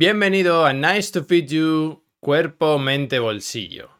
Bienvenido 0.00 0.64
a 0.64 0.72
Nice 0.72 1.10
to 1.10 1.24
Feed 1.24 1.48
You, 1.48 2.04
cuerpo, 2.20 2.78
mente, 2.78 3.18
bolsillo. 3.18 3.90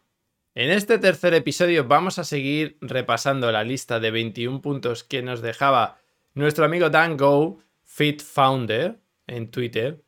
En 0.54 0.70
este 0.70 0.96
tercer 1.00 1.34
episodio 1.34 1.88
vamos 1.88 2.20
a 2.20 2.24
seguir 2.24 2.78
repasando 2.80 3.50
la 3.50 3.64
lista 3.64 3.98
de 3.98 4.12
21 4.12 4.62
puntos 4.62 5.02
que 5.02 5.22
nos 5.22 5.42
dejaba 5.42 5.98
nuestro 6.34 6.64
amigo 6.64 6.88
Dan 6.88 7.16
Go, 7.16 7.58
Fit 7.82 8.22
Founder, 8.22 9.00
en 9.26 9.50
Twitter, 9.50 10.04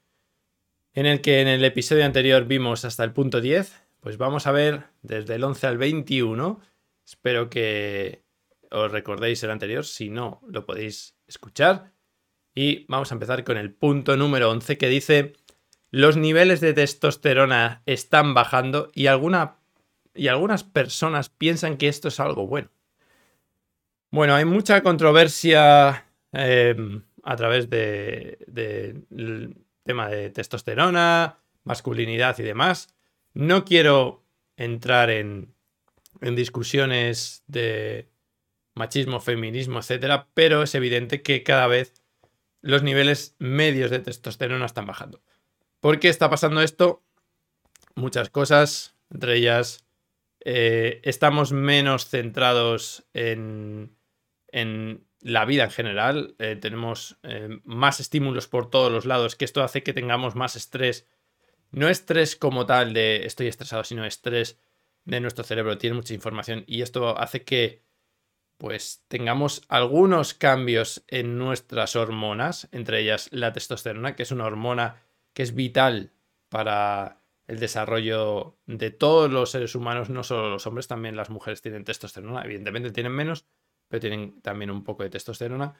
en 0.92 1.06
el 1.06 1.20
que 1.20 1.40
en 1.40 1.48
el 1.48 1.64
episodio 1.64 2.04
anterior 2.04 2.44
vimos 2.44 2.84
hasta 2.84 3.02
el 3.02 3.12
punto 3.12 3.40
10. 3.40 3.74
Pues 3.98 4.16
vamos 4.16 4.46
a 4.46 4.52
ver 4.52 4.84
desde 5.02 5.34
el 5.34 5.42
11 5.42 5.66
al 5.66 5.78
21. 5.78 6.60
Espero 7.04 7.50
que 7.50 8.22
os 8.70 8.92
recordéis 8.92 9.42
el 9.42 9.50
anterior, 9.50 9.84
si 9.84 10.08
no, 10.08 10.40
lo 10.46 10.64
podéis 10.64 11.16
escuchar. 11.26 11.90
Y 12.54 12.84
vamos 12.88 13.10
a 13.10 13.14
empezar 13.14 13.44
con 13.44 13.56
el 13.56 13.72
punto 13.72 14.16
número 14.16 14.50
11 14.50 14.78
que 14.78 14.88
dice 14.88 15.34
los 15.90 16.16
niveles 16.16 16.60
de 16.60 16.72
testosterona 16.72 17.82
están 17.86 18.34
bajando 18.34 18.90
y, 18.94 19.04
y 19.04 19.06
algunas 20.28 20.64
personas 20.64 21.28
piensan 21.28 21.76
que 21.76 21.88
esto 21.88 22.08
es 22.08 22.20
algo 22.20 22.46
bueno. 22.46 22.70
Bueno, 24.10 24.34
hay 24.34 24.44
mucha 24.44 24.82
controversia 24.82 26.06
em, 26.32 27.02
a 27.22 27.36
través 27.36 27.70
del 27.70 28.38
de, 28.48 29.54
tema 29.84 30.08
de 30.08 30.30
testosterona, 30.30 31.38
masculinidad 31.64 32.38
y 32.38 32.42
demás. 32.42 32.88
No 33.34 33.64
quiero 33.64 34.24
entrar 34.56 35.10
en, 35.10 35.54
en 36.20 36.34
discusiones 36.34 37.44
de 37.46 38.10
machismo, 38.74 39.20
feminismo, 39.20 39.78
etcétera, 39.78 40.28
pero 40.34 40.62
es 40.62 40.74
evidente 40.74 41.22
que 41.22 41.42
cada 41.42 41.66
vez 41.66 41.94
los 42.62 42.82
niveles 42.82 43.36
medios 43.38 43.90
de 43.90 44.00
testosterona 44.00 44.66
están 44.66 44.86
bajando. 44.86 45.22
¿Por 45.80 45.98
qué 45.98 46.10
está 46.10 46.28
pasando 46.28 46.60
esto? 46.60 47.02
Muchas 47.94 48.28
cosas, 48.28 48.94
entre 49.10 49.36
ellas 49.36 49.84
eh, 50.44 51.00
estamos 51.04 51.52
menos 51.52 52.06
centrados 52.06 53.06
en, 53.14 53.96
la 55.22 55.44
vida 55.46 55.64
en 55.64 55.70
general, 55.70 56.34
eh, 56.38 56.56
tenemos 56.56 57.18
eh, 57.22 57.60
más 57.64 58.00
estímulos 58.00 58.46
por 58.46 58.68
todos 58.68 58.92
los 58.92 59.06
lados, 59.06 59.36
que 59.36 59.44
esto 59.46 59.62
hace 59.62 59.82
que 59.82 59.94
tengamos 59.94 60.34
más 60.34 60.54
estrés. 60.54 61.06
No 61.70 61.88
estrés 61.88 62.36
como 62.36 62.66
tal 62.66 62.92
de 62.92 63.24
estoy 63.24 63.46
estresado, 63.46 63.84
sino 63.84 64.04
estrés 64.04 64.58
de 65.04 65.20
nuestro 65.20 65.44
cerebro, 65.44 65.78
tiene 65.78 65.96
mucha 65.96 66.14
información 66.14 66.64
y 66.66 66.82
esto 66.82 67.18
hace 67.18 67.42
que 67.44 67.82
pues 68.58 69.02
tengamos 69.08 69.62
algunos 69.68 70.34
cambios 70.34 71.04
en 71.08 71.38
nuestras 71.38 71.96
hormonas, 71.96 72.68
entre 72.72 73.00
ellas 73.00 73.28
la 73.32 73.54
testosterona, 73.54 74.14
que 74.14 74.24
es 74.24 74.30
una 74.30 74.44
hormona 74.44 74.96
que 75.32 75.42
es 75.42 75.54
vital 75.54 76.12
para 76.48 77.22
el 77.46 77.58
desarrollo 77.58 78.58
de 78.66 78.90
todos 78.90 79.30
los 79.30 79.50
seres 79.50 79.74
humanos, 79.74 80.08
no 80.08 80.22
solo 80.22 80.50
los 80.50 80.66
hombres, 80.66 80.86
también 80.86 81.16
las 81.16 81.30
mujeres 81.30 81.62
tienen 81.62 81.84
testosterona, 81.84 82.42
evidentemente 82.44 82.92
tienen 82.92 83.12
menos, 83.12 83.46
pero 83.88 84.00
tienen 84.00 84.40
también 84.40 84.70
un 84.70 84.84
poco 84.84 85.02
de 85.02 85.10
testosterona. 85.10 85.74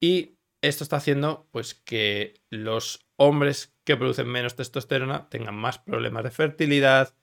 Y 0.00 0.38
esto 0.62 0.84
está 0.84 0.96
haciendo 0.96 1.48
pues 1.50 1.74
que 1.74 2.34
los 2.48 3.08
hombres 3.16 3.74
que 3.84 3.96
producen 3.96 4.28
menos 4.28 4.56
testosterona 4.56 5.28
tengan 5.28 5.56
más 5.56 5.78
problemas 5.78 6.22
de 6.22 6.30
fertilidad, 6.30 7.14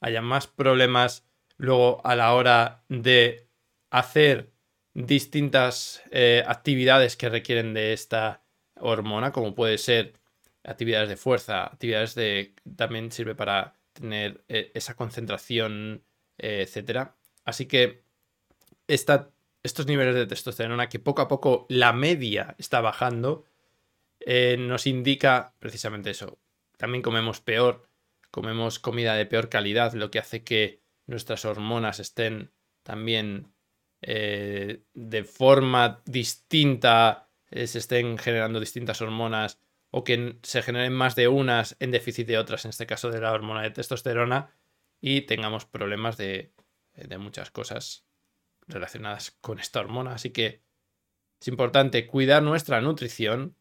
haya 0.00 0.22
más 0.22 0.46
problemas 0.46 1.26
luego 1.56 2.04
a 2.04 2.16
la 2.16 2.34
hora 2.34 2.84
de 2.88 3.48
hacer 3.90 4.52
distintas 4.94 6.02
eh, 6.10 6.42
actividades 6.46 7.16
que 7.16 7.28
requieren 7.28 7.74
de 7.74 7.92
esta 7.92 8.42
hormona, 8.78 9.30
como 9.32 9.54
puede 9.54 9.78
ser 9.78 10.14
actividades 10.66 11.08
de 11.08 11.16
fuerza, 11.16 11.64
actividades 11.64 12.14
de... 12.14 12.54
también 12.76 13.12
sirve 13.12 13.34
para 13.34 13.74
tener 13.92 14.44
eh, 14.48 14.72
esa 14.74 14.94
concentración, 14.94 16.04
eh, 16.38 16.62
etcétera. 16.62 17.16
Así 17.44 17.66
que 17.66 18.04
estos 18.86 19.86
niveles 19.86 20.14
de 20.14 20.26
testosterona, 20.26 20.88
que 20.88 20.98
poco 20.98 21.22
a 21.22 21.28
poco 21.28 21.66
la 21.68 21.92
media 21.92 22.54
está 22.58 22.80
bajando, 22.80 23.44
eh, 24.20 24.56
nos 24.58 24.86
indica 24.86 25.54
precisamente 25.58 26.10
eso. 26.10 26.38
También 26.76 27.02
comemos 27.02 27.40
peor, 27.40 27.88
comemos 28.30 28.78
comida 28.78 29.14
de 29.14 29.26
peor 29.26 29.48
calidad, 29.48 29.94
lo 29.94 30.10
que 30.10 30.18
hace 30.18 30.44
que 30.44 30.80
nuestras 31.06 31.44
hormonas 31.44 32.00
estén 32.00 32.52
también 32.82 33.52
de 34.02 35.24
forma 35.24 36.00
distinta, 36.04 37.28
se 37.50 37.78
estén 37.78 38.18
generando 38.18 38.60
distintas 38.60 39.00
hormonas 39.00 39.58
o 39.98 40.04
que 40.04 40.36
se 40.42 40.60
generen 40.60 40.92
más 40.92 41.14
de 41.16 41.26
unas 41.26 41.74
en 41.80 41.90
déficit 41.90 42.26
de 42.26 42.36
otras, 42.36 42.66
en 42.66 42.68
este 42.68 42.84
caso 42.84 43.10
de 43.10 43.18
la 43.18 43.32
hormona 43.32 43.62
de 43.62 43.70
testosterona, 43.70 44.50
y 45.00 45.22
tengamos 45.22 45.64
problemas 45.64 46.18
de, 46.18 46.52
muchas 47.18 47.50
cosas 47.50 48.04
relacionadas 48.68 49.30
con 49.40 49.58
esta 49.58 49.80
hormona. 49.80 50.12
Así 50.12 50.32
que 50.32 50.60
es 51.40 51.48
importante 51.48 52.06
cuidar 52.06 52.42
nuestra 52.42 52.82
nutrición, 52.82 53.56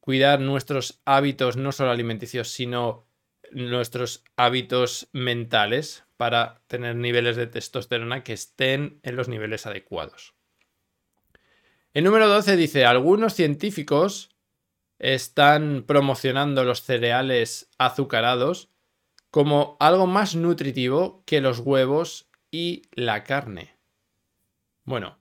cuidar 0.00 0.40
nuestros 0.40 1.02
hábitos 1.04 1.58
no 1.58 1.70
solo 1.70 1.90
alimenticios, 1.90 2.48
sino 2.48 3.06
nuestros 3.50 4.24
hábitos 4.36 5.10
mentales 5.12 6.04
para 6.16 6.62
tener 6.66 6.96
niveles 6.96 7.36
de 7.36 7.46
testosterona 7.46 8.24
que 8.24 8.32
estén 8.32 9.00
en 9.02 9.16
los 9.16 9.28
niveles 9.28 9.66
adecuados. 9.66 10.32
El 11.92 12.04
número 12.04 12.26
12 12.26 12.56
dice, 12.56 12.86
algunos 12.86 13.34
científicos 13.34 14.33
están 14.98 15.84
promocionando 15.86 16.64
los 16.64 16.82
cereales 16.82 17.70
azucarados 17.78 18.70
como 19.30 19.76
algo 19.80 20.06
más 20.06 20.36
nutritivo 20.36 21.24
que 21.26 21.40
los 21.40 21.58
huevos 21.58 22.28
y 22.50 22.82
la 22.92 23.24
carne. 23.24 23.76
Bueno, 24.84 25.18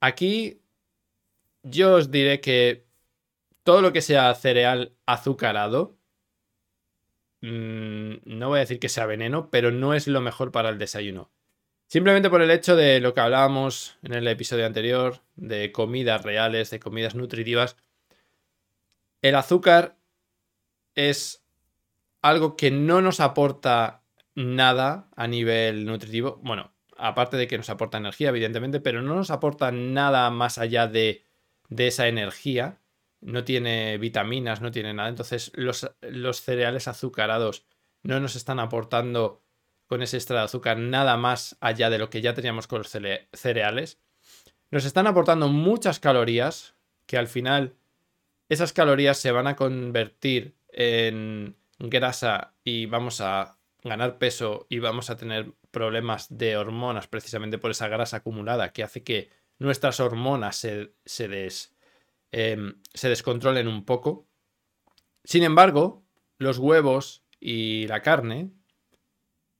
aquí 0.00 0.62
yo 1.62 1.96
os 1.96 2.10
diré 2.10 2.40
que 2.40 2.86
todo 3.64 3.82
lo 3.82 3.92
que 3.92 4.02
sea 4.02 4.32
cereal 4.36 4.94
azucarado, 5.06 5.98
mm, 7.40 8.18
no 8.24 8.48
voy 8.50 8.58
a 8.58 8.60
decir 8.60 8.78
que 8.78 8.88
sea 8.88 9.06
veneno, 9.06 9.50
pero 9.50 9.72
no 9.72 9.94
es 9.94 10.06
lo 10.06 10.20
mejor 10.20 10.52
para 10.52 10.68
el 10.68 10.78
desayuno. 10.78 11.32
Simplemente 11.88 12.30
por 12.30 12.42
el 12.42 12.50
hecho 12.50 12.76
de 12.76 13.00
lo 13.00 13.14
que 13.14 13.20
hablábamos 13.20 13.98
en 14.02 14.14
el 14.14 14.28
episodio 14.28 14.66
anterior, 14.66 15.22
de 15.34 15.72
comidas 15.72 16.22
reales, 16.22 16.70
de 16.70 16.80
comidas 16.80 17.14
nutritivas, 17.14 17.76
el 19.28 19.34
azúcar 19.34 19.98
es 20.94 21.44
algo 22.22 22.56
que 22.56 22.70
no 22.70 23.00
nos 23.00 23.20
aporta 23.20 24.02
nada 24.34 25.08
a 25.16 25.26
nivel 25.26 25.84
nutritivo. 25.84 26.40
Bueno, 26.42 26.72
aparte 26.96 27.36
de 27.36 27.48
que 27.48 27.58
nos 27.58 27.70
aporta 27.70 27.98
energía, 27.98 28.28
evidentemente, 28.28 28.80
pero 28.80 29.02
no 29.02 29.14
nos 29.14 29.30
aporta 29.30 29.72
nada 29.72 30.30
más 30.30 30.58
allá 30.58 30.86
de, 30.86 31.24
esa 31.76 32.08
energía. 32.08 32.80
No 33.20 33.44
tiene 33.44 33.98
vitaminas, 33.98 34.60
no 34.60 34.70
tiene 34.70 34.94
nada. 34.94 35.08
Entonces, 35.08 35.50
los, 35.54 35.90
los, 36.02 36.42
cereales 36.42 36.86
azucarados 36.86 37.66
no 38.02 38.20
nos 38.20 38.36
están 38.36 38.60
aportando 38.60 39.42
con 39.86 40.02
ese 40.02 40.16
extra 40.16 40.38
de 40.38 40.44
azúcar 40.44 40.78
nada 40.78 41.16
más 41.16 41.56
allá 41.60 41.90
de 41.90 41.98
lo 41.98 42.10
que 42.10 42.20
ya 42.20 42.34
teníamos 42.34 42.66
con 42.66 42.78
los 42.78 42.90
cereales. 43.32 44.00
Nos 44.70 44.84
están 44.84 45.06
aportando 45.06 45.48
muchas 45.48 46.00
calorías 46.00 46.74
que 47.06 47.18
al 47.18 47.28
final 47.28 47.76
esas 48.48 48.72
calorías 48.72 49.18
se 49.18 49.32
van 49.32 49.46
a 49.46 49.56
convertir 49.56 50.56
en 50.68 51.56
grasa 51.78 52.54
y 52.64 52.86
vamos 52.86 53.20
a 53.20 53.58
ganar 53.82 54.18
peso 54.18 54.66
y 54.68 54.78
vamos 54.78 55.10
a 55.10 55.16
tener 55.16 55.52
problemas 55.70 56.26
de 56.36 56.56
hormonas 56.56 57.06
precisamente 57.06 57.58
por 57.58 57.70
esa 57.70 57.88
grasa 57.88 58.18
acumulada 58.18 58.72
que 58.72 58.82
hace 58.82 59.02
que 59.02 59.30
nuestras 59.58 60.00
hormonas 60.00 60.56
se, 60.56 60.92
se, 61.04 61.48
em, 62.32 62.80
se 62.92 63.08
descontrolen 63.08 63.68
un 63.68 63.84
poco. 63.84 64.26
Sin 65.24 65.42
embargo, 65.42 66.04
los 66.38 66.58
huevos 66.58 67.24
y 67.40 67.86
la 67.88 68.02
carne 68.02 68.50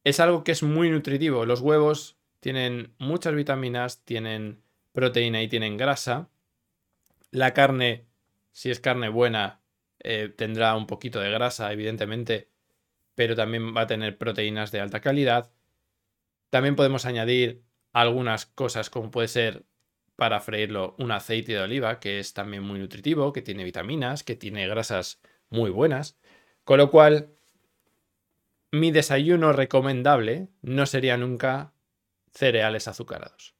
es 0.04 0.20
algo 0.20 0.44
que 0.44 0.52
es 0.52 0.62
muy 0.62 0.90
nutritivo. 0.90 1.46
Los 1.46 1.60
huevos 1.60 2.16
tienen 2.40 2.94
muchas 2.98 3.34
vitaminas, 3.34 4.04
tienen 4.04 4.62
proteína 4.92 5.42
y 5.42 5.48
tienen 5.48 5.76
grasa. 5.76 6.28
La 7.30 7.52
carne 7.54 8.06
si 8.56 8.70
es 8.70 8.80
carne 8.80 9.10
buena, 9.10 9.60
eh, 9.98 10.32
tendrá 10.34 10.74
un 10.76 10.86
poquito 10.86 11.20
de 11.20 11.30
grasa, 11.30 11.70
evidentemente, 11.74 12.48
pero 13.14 13.36
también 13.36 13.76
va 13.76 13.82
a 13.82 13.86
tener 13.86 14.16
proteínas 14.16 14.72
de 14.72 14.80
alta 14.80 15.02
calidad. 15.02 15.52
También 16.48 16.74
podemos 16.74 17.04
añadir 17.04 17.64
algunas 17.92 18.46
cosas 18.46 18.88
como 18.88 19.10
puede 19.10 19.28
ser 19.28 19.66
para 20.16 20.40
freírlo 20.40 20.94
un 20.98 21.10
aceite 21.10 21.52
de 21.52 21.60
oliva, 21.60 22.00
que 22.00 22.18
es 22.18 22.32
también 22.32 22.62
muy 22.62 22.78
nutritivo, 22.78 23.30
que 23.34 23.42
tiene 23.42 23.62
vitaminas, 23.62 24.24
que 24.24 24.36
tiene 24.36 24.66
grasas 24.66 25.20
muy 25.50 25.68
buenas. 25.68 26.18
Con 26.64 26.78
lo 26.78 26.90
cual, 26.90 27.34
mi 28.70 28.90
desayuno 28.90 29.52
recomendable 29.52 30.48
no 30.62 30.86
sería 30.86 31.18
nunca 31.18 31.74
cereales 32.32 32.88
azucarados. 32.88 33.54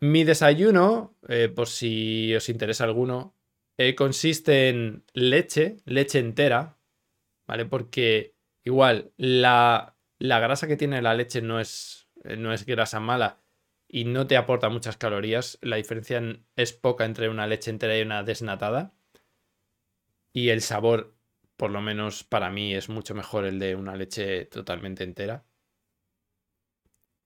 Mi 0.00 0.24
desayuno, 0.24 1.18
eh, 1.28 1.50
por 1.54 1.68
si 1.68 2.34
os 2.34 2.48
interesa 2.48 2.84
alguno, 2.84 3.34
eh, 3.78 3.94
consiste 3.94 4.68
en 4.68 5.04
leche, 5.14 5.78
leche 5.84 6.18
entera, 6.18 6.78
¿vale? 7.46 7.64
Porque 7.64 8.34
igual 8.64 9.12
la, 9.16 9.96
la 10.18 10.40
grasa 10.40 10.66
que 10.66 10.76
tiene 10.76 11.00
la 11.00 11.14
leche 11.14 11.40
no 11.40 11.60
es, 11.60 12.08
no 12.36 12.52
es 12.52 12.66
grasa 12.66 13.00
mala 13.00 13.40
y 13.88 14.04
no 14.04 14.26
te 14.26 14.36
aporta 14.36 14.68
muchas 14.68 14.96
calorías. 14.96 15.58
La 15.62 15.76
diferencia 15.76 16.20
es 16.56 16.72
poca 16.72 17.04
entre 17.04 17.28
una 17.28 17.46
leche 17.46 17.70
entera 17.70 17.96
y 17.96 18.02
una 18.02 18.22
desnatada. 18.24 18.94
Y 20.32 20.50
el 20.50 20.60
sabor, 20.60 21.16
por 21.56 21.70
lo 21.70 21.80
menos 21.80 22.24
para 22.24 22.50
mí, 22.50 22.74
es 22.74 22.88
mucho 22.88 23.14
mejor 23.14 23.44
el 23.46 23.58
de 23.58 23.76
una 23.76 23.96
leche 23.96 24.44
totalmente 24.46 25.04
entera. 25.04 25.44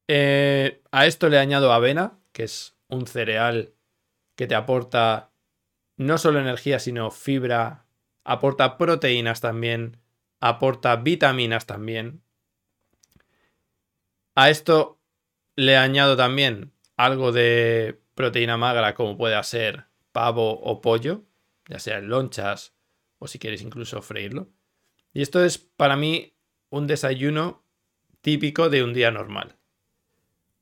Eh, 0.07 0.83
a 0.91 1.07
esto 1.07 1.29
le 1.29 1.39
añado 1.39 1.73
avena, 1.73 2.21
que 2.33 2.45
es 2.45 2.77
un 2.89 3.07
cereal 3.07 3.75
que 4.37 4.47
te 4.47 4.55
aporta 4.55 5.32
no 6.03 6.19
solo 6.19 6.41
energía, 6.41 6.79
sino 6.79 7.11
fibra, 7.11 7.87
aporta 8.25 8.77
proteínas 8.79 9.41
también, 9.41 9.99
aporta 10.41 10.97
vitaminas 10.97 11.67
también. 11.67 12.23
A 14.35 14.51
esto 14.51 15.01
le 15.57 15.77
añado 15.77 16.17
también 16.17 16.73
algo 16.97 17.33
de 17.33 18.01
proteína 18.15 18.57
magra 18.57 18.95
como 18.95 19.17
puede 19.17 19.43
ser 19.45 19.87
pavo 20.13 20.61
o 20.61 20.81
pollo, 20.81 21.25
ya 21.69 21.79
sea 21.79 21.99
en 21.99 22.09
lonchas 22.09 22.75
o 23.19 23.27
si 23.27 23.39
quieres 23.39 23.63
incluso 23.63 24.03
freírlo. 24.03 24.49
Y 25.13 25.23
esto 25.23 25.45
es 25.45 25.59
para 25.59 25.97
mí 25.97 26.35
un 26.71 26.87
desayuno 26.87 27.65
típico 28.21 28.71
de 28.71 28.83
un 28.83 28.95
día 28.95 29.11
normal. 29.11 29.57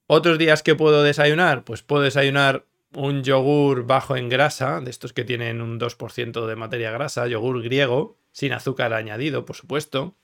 Otros 0.06 0.38
días 0.38 0.62
que 0.62 0.74
puedo 0.74 1.02
desayunar, 1.02 1.64
pues 1.64 1.82
puedo 1.82 2.02
desayunar 2.02 2.66
un 2.94 3.22
yogur 3.22 3.86
bajo 3.86 4.16
en 4.16 4.28
grasa, 4.28 4.80
de 4.80 4.90
estos 4.90 5.12
que 5.12 5.24
tienen 5.24 5.60
un 5.60 5.78
2% 5.78 6.46
de 6.46 6.56
materia 6.56 6.90
grasa, 6.90 7.26
yogur 7.26 7.62
griego, 7.62 8.18
sin 8.32 8.52
azúcar 8.52 8.92
añadido, 8.92 9.44
por 9.44 9.56
supuesto, 9.56 10.16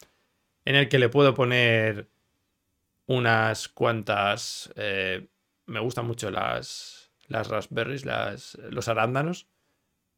en 0.65 0.77
el 0.77 0.89
que 0.89 0.99
le 0.99 1.09
puedo 1.09 1.35
poner 1.35 2.09
unas 3.07 3.69
cuantas... 3.69 4.73
Eh, 4.77 5.29
me 5.67 5.81
gustan 5.81 6.07
mucho 6.07 6.31
las, 6.31 7.11
las 7.27 7.49
raspberries, 7.49 8.05
las, 8.05 8.57
los 8.71 8.87
arándanos, 8.89 9.49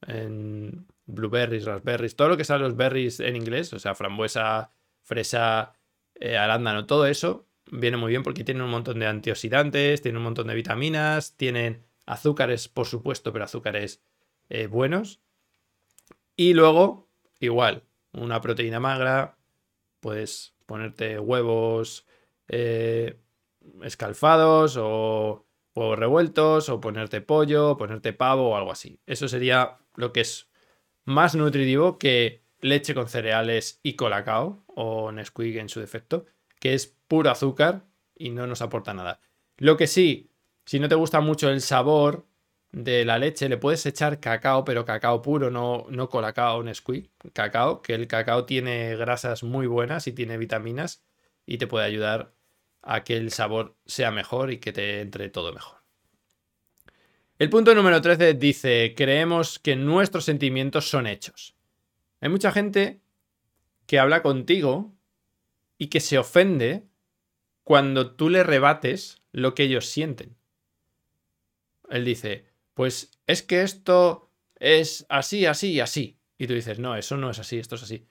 en 0.07 0.87
blueberries, 1.07 1.65
raspberries, 1.65 2.17
todo 2.17 2.29
lo 2.29 2.37
que 2.37 2.45
son 2.45 2.61
los 2.61 2.77
berries 2.77 3.21
en 3.21 3.35
inglés, 3.35 3.73
o 3.73 3.79
sea, 3.79 3.95
frambuesa, 3.95 4.71
fresa, 5.03 5.73
eh, 6.15 6.37
arándano, 6.37 6.87
todo 6.87 7.07
eso 7.07 7.47
viene 7.71 7.97
muy 7.97 8.11
bien 8.11 8.23
porque 8.23 8.45
tiene 8.45 8.63
un 8.63 8.71
montón 8.71 8.99
de 8.99 9.07
antioxidantes, 9.07 10.03
tiene 10.03 10.19
un 10.19 10.25
montón 10.25 10.47
de 10.47 10.55
vitaminas, 10.55 11.37
tienen 11.37 11.85
azúcares, 12.09 12.69
por 12.69 12.87
supuesto, 12.87 13.33
pero 13.33 13.45
azúcares 13.45 14.03
eh, 14.49 14.67
buenos. 14.67 15.21
Y 16.37 16.55
luego, 16.55 17.09
igual, 17.39 17.85
una 18.13 18.41
proteína 18.41 18.81
magra, 18.81 19.37
puedes 20.01 20.55
ponerte 20.67 21.19
huevos 21.19 22.07
eh, 22.49 23.21
escalfados 23.83 24.77
o 24.79 25.47
huevos 25.75 25.99
revueltos 25.99 26.69
o 26.71 26.81
ponerte 26.81 27.21
pollo, 27.21 27.77
ponerte 27.77 28.13
pavo 28.13 28.51
o 28.51 28.57
algo 28.57 28.73
así. 28.73 29.01
Eso 29.07 29.29
sería 29.29 29.79
lo 29.95 30.13
que 30.13 30.21
es 30.21 30.49
más 31.05 31.35
nutritivo 31.35 31.99
que 31.99 32.43
leche 32.61 32.95
con 32.95 33.09
cereales 33.09 33.81
y 33.83 33.95
colacao 33.95 34.65
o 34.67 35.13
Nesquik 35.13 35.57
en 35.57 35.69
su 35.69 35.81
defecto, 35.81 36.25
que 36.59 36.75
es 36.75 36.87
puro 37.07 37.31
azúcar 37.31 37.85
y 38.17 38.31
no 38.31 38.47
nos 38.47 38.63
aporta 38.63 38.95
nada. 38.95 39.21
Lo 39.59 39.77
que 39.77 39.87
sí, 39.87 40.31
si 40.69 40.79
no 40.79 40.87
te 40.87 40.97
gusta 40.97 41.23
mucho 41.23 41.49
el 41.49 41.63
sabor 41.63 42.27
de 42.73 43.07
la 43.07 43.19
leche, 43.19 43.49
le 43.49 43.57
puedes 43.57 43.87
echar 43.87 44.21
cacao, 44.21 44.67
pero 44.67 44.85
cacao 44.85 45.23
puro, 45.23 45.51
no, 45.51 45.87
no 45.89 46.11
colacao, 46.11 46.63
Nesquik, 46.63 47.11
cacao, 47.33 47.81
que 47.81 47.95
el 47.95 48.07
cacao 48.07 48.45
tiene 48.45 48.95
grasas 48.95 49.43
muy 49.43 49.67
buenas 49.67 50.07
y 50.09 50.13
tiene 50.13 50.37
vitaminas 50.37 51.03
y 51.47 51.57
te 51.57 51.67
puede 51.67 51.87
ayudar 51.87 52.35
a 52.83 53.03
que 53.03 53.17
el 53.17 53.31
sabor 53.33 53.77
sea 53.87 54.11
mejor 54.11 54.53
y 54.53 54.59
que 54.59 54.75
te 54.75 55.01
entre 55.01 55.31
todo 55.31 55.55
mejor. 55.55 55.79
El 57.39 57.49
punto 57.49 57.75
número 57.75 58.03
13 58.03 58.35
dice, 58.35 58.93
creemos 58.95 59.59
que 59.59 59.75
nuestros 59.75 60.27
sentimientos 60.27 60.91
son 60.91 61.07
hechos. 61.07 61.55
Hay 62.21 62.29
mucha 62.29 62.53
gente 62.53 63.01
que 63.87 63.99
habla 63.99 64.21
contigo 64.21 64.93
y 65.79 65.87
que 65.87 66.01
se 66.01 66.19
ofende 66.19 66.85
cuando 67.65 68.11
tú 68.11 68.29
le 68.29 68.43
rebates 68.43 69.23
lo 69.33 69.55
que 69.55 69.63
ellos 69.63 69.87
sienten. 69.87 70.38
Él 71.91 72.05
dice, 72.05 72.47
pues 72.75 73.11
es 73.27 73.43
que 73.43 73.63
esto 73.63 74.31
es 74.57 75.07
así, 75.09 75.47
así 75.47 75.73
y 75.73 75.81
así. 75.81 76.19
Y 76.39 76.47
tú 76.47 76.55
dices, 76.55 76.79
no, 76.79 76.97
eso 76.97 77.17
no 77.17 77.31
es 77.31 77.39
así, 77.39 77.59
esto 77.59 77.75
es 77.75 77.83
así. 77.83 78.07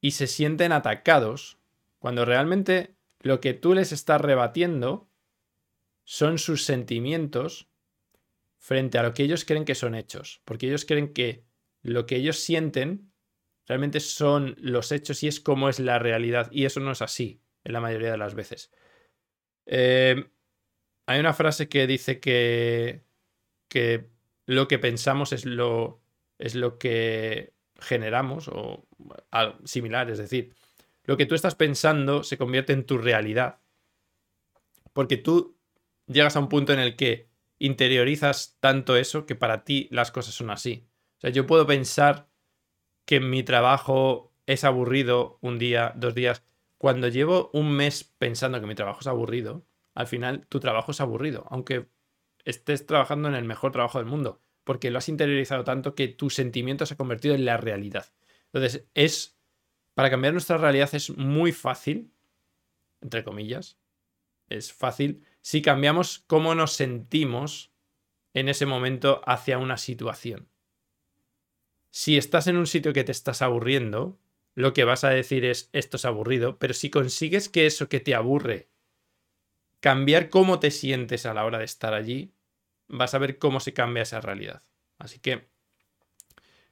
Y 0.00 0.12
se 0.12 0.26
sienten 0.26 0.72
atacados 0.72 1.58
cuando 1.98 2.24
realmente 2.24 2.96
lo 3.20 3.40
que 3.40 3.54
tú 3.54 3.74
les 3.74 3.92
estás 3.92 4.20
rebatiendo 4.20 5.08
son 6.04 6.38
sus 6.38 6.64
sentimientos 6.64 7.68
frente 8.58 8.98
a 8.98 9.02
lo 9.02 9.14
que 9.14 9.22
ellos 9.22 9.44
creen 9.44 9.64
que 9.64 9.74
son 9.74 9.94
hechos. 9.94 10.42
Porque 10.44 10.66
ellos 10.66 10.84
creen 10.84 11.12
que 11.12 11.44
lo 11.82 12.06
que 12.06 12.16
ellos 12.16 12.38
sienten 12.38 13.12
realmente 13.66 14.00
son 14.00 14.56
los 14.58 14.92
hechos 14.92 15.22
y 15.22 15.28
es 15.28 15.40
como 15.40 15.68
es 15.68 15.78
la 15.78 15.98
realidad. 15.98 16.50
Y 16.50 16.64
eso 16.64 16.80
no 16.80 16.92
es 16.92 17.02
así 17.02 17.42
en 17.64 17.72
la 17.72 17.80
mayoría 17.80 18.10
de 18.10 18.18
las 18.18 18.34
veces. 18.34 18.70
Eh, 19.66 20.30
hay 21.06 21.20
una 21.20 21.32
frase 21.32 21.68
que 21.68 21.86
dice 21.86 22.20
que, 22.20 23.04
que 23.70 24.10
lo 24.44 24.68
que 24.68 24.78
pensamos 24.78 25.32
es 25.32 25.46
lo, 25.46 26.02
es 26.38 26.54
lo 26.54 26.76
que 26.76 27.54
generamos 27.78 28.48
o 28.48 28.86
similar, 29.64 30.10
es 30.10 30.18
decir, 30.18 30.52
lo 31.04 31.16
que 31.16 31.24
tú 31.24 31.34
estás 31.34 31.54
pensando 31.54 32.22
se 32.22 32.36
convierte 32.36 32.74
en 32.74 32.84
tu 32.84 32.98
realidad. 32.98 33.60
Porque 34.92 35.16
tú 35.16 35.56
llegas 36.06 36.36
a 36.36 36.40
un 36.40 36.48
punto 36.48 36.74
en 36.74 36.80
el 36.80 36.96
que 36.96 37.30
interiorizas 37.58 38.56
tanto 38.60 38.96
eso 38.96 39.24
que 39.24 39.36
para 39.36 39.64
ti 39.64 39.88
las 39.90 40.10
cosas 40.10 40.34
son 40.34 40.50
así. 40.50 40.86
O 41.18 41.20
sea, 41.20 41.30
yo 41.30 41.46
puedo 41.46 41.66
pensar 41.66 42.28
que 43.04 43.20
mi 43.20 43.42
trabajo 43.42 44.32
es 44.46 44.64
aburrido 44.64 45.38
un 45.40 45.58
día, 45.58 45.92
dos 45.96 46.14
días, 46.14 46.42
cuando 46.78 47.08
llevo 47.08 47.50
un 47.52 47.72
mes 47.72 48.04
pensando 48.04 48.60
que 48.60 48.66
mi 48.66 48.74
trabajo 48.74 49.00
es 49.00 49.06
aburrido, 49.06 49.64
al 49.94 50.06
final 50.06 50.46
tu 50.48 50.60
trabajo 50.60 50.92
es 50.92 51.00
aburrido, 51.00 51.46
aunque 51.50 51.88
estés 52.50 52.86
trabajando 52.86 53.28
en 53.28 53.34
el 53.34 53.44
mejor 53.44 53.72
trabajo 53.72 53.98
del 53.98 54.06
mundo, 54.06 54.40
porque 54.64 54.90
lo 54.90 54.98
has 54.98 55.08
interiorizado 55.08 55.64
tanto 55.64 55.94
que 55.94 56.08
tu 56.08 56.30
sentimiento 56.30 56.86
se 56.86 56.94
ha 56.94 56.96
convertido 56.96 57.34
en 57.34 57.44
la 57.44 57.56
realidad. 57.56 58.12
Entonces, 58.52 58.86
es 58.94 59.40
para 59.94 60.10
cambiar 60.10 60.32
nuestra 60.32 60.56
realidad 60.56 60.88
es 60.94 61.10
muy 61.16 61.52
fácil, 61.52 62.12
entre 63.00 63.24
comillas, 63.24 63.78
es 64.48 64.72
fácil 64.72 65.24
si 65.42 65.62
cambiamos 65.62 66.20
cómo 66.26 66.54
nos 66.54 66.72
sentimos 66.72 67.72
en 68.34 68.48
ese 68.48 68.66
momento 68.66 69.22
hacia 69.26 69.58
una 69.58 69.76
situación. 69.76 70.48
Si 71.90 72.16
estás 72.16 72.46
en 72.46 72.56
un 72.56 72.66
sitio 72.66 72.92
que 72.92 73.04
te 73.04 73.12
estás 73.12 73.42
aburriendo, 73.42 74.18
lo 74.54 74.72
que 74.72 74.84
vas 74.84 75.04
a 75.04 75.10
decir 75.10 75.44
es 75.44 75.70
esto 75.72 75.96
es 75.96 76.04
aburrido, 76.04 76.58
pero 76.58 76.74
si 76.74 76.90
consigues 76.90 77.48
que 77.48 77.66
eso 77.66 77.88
que 77.88 78.00
te 78.00 78.14
aburre, 78.14 78.70
cambiar 79.80 80.28
cómo 80.28 80.60
te 80.60 80.70
sientes 80.70 81.26
a 81.26 81.34
la 81.34 81.44
hora 81.44 81.58
de 81.58 81.64
estar 81.64 81.94
allí, 81.94 82.32
vas 82.90 83.14
a 83.14 83.18
ver 83.18 83.38
cómo 83.38 83.60
se 83.60 83.72
cambia 83.72 84.02
esa 84.02 84.20
realidad. 84.20 84.62
Así 84.98 85.18
que 85.18 85.48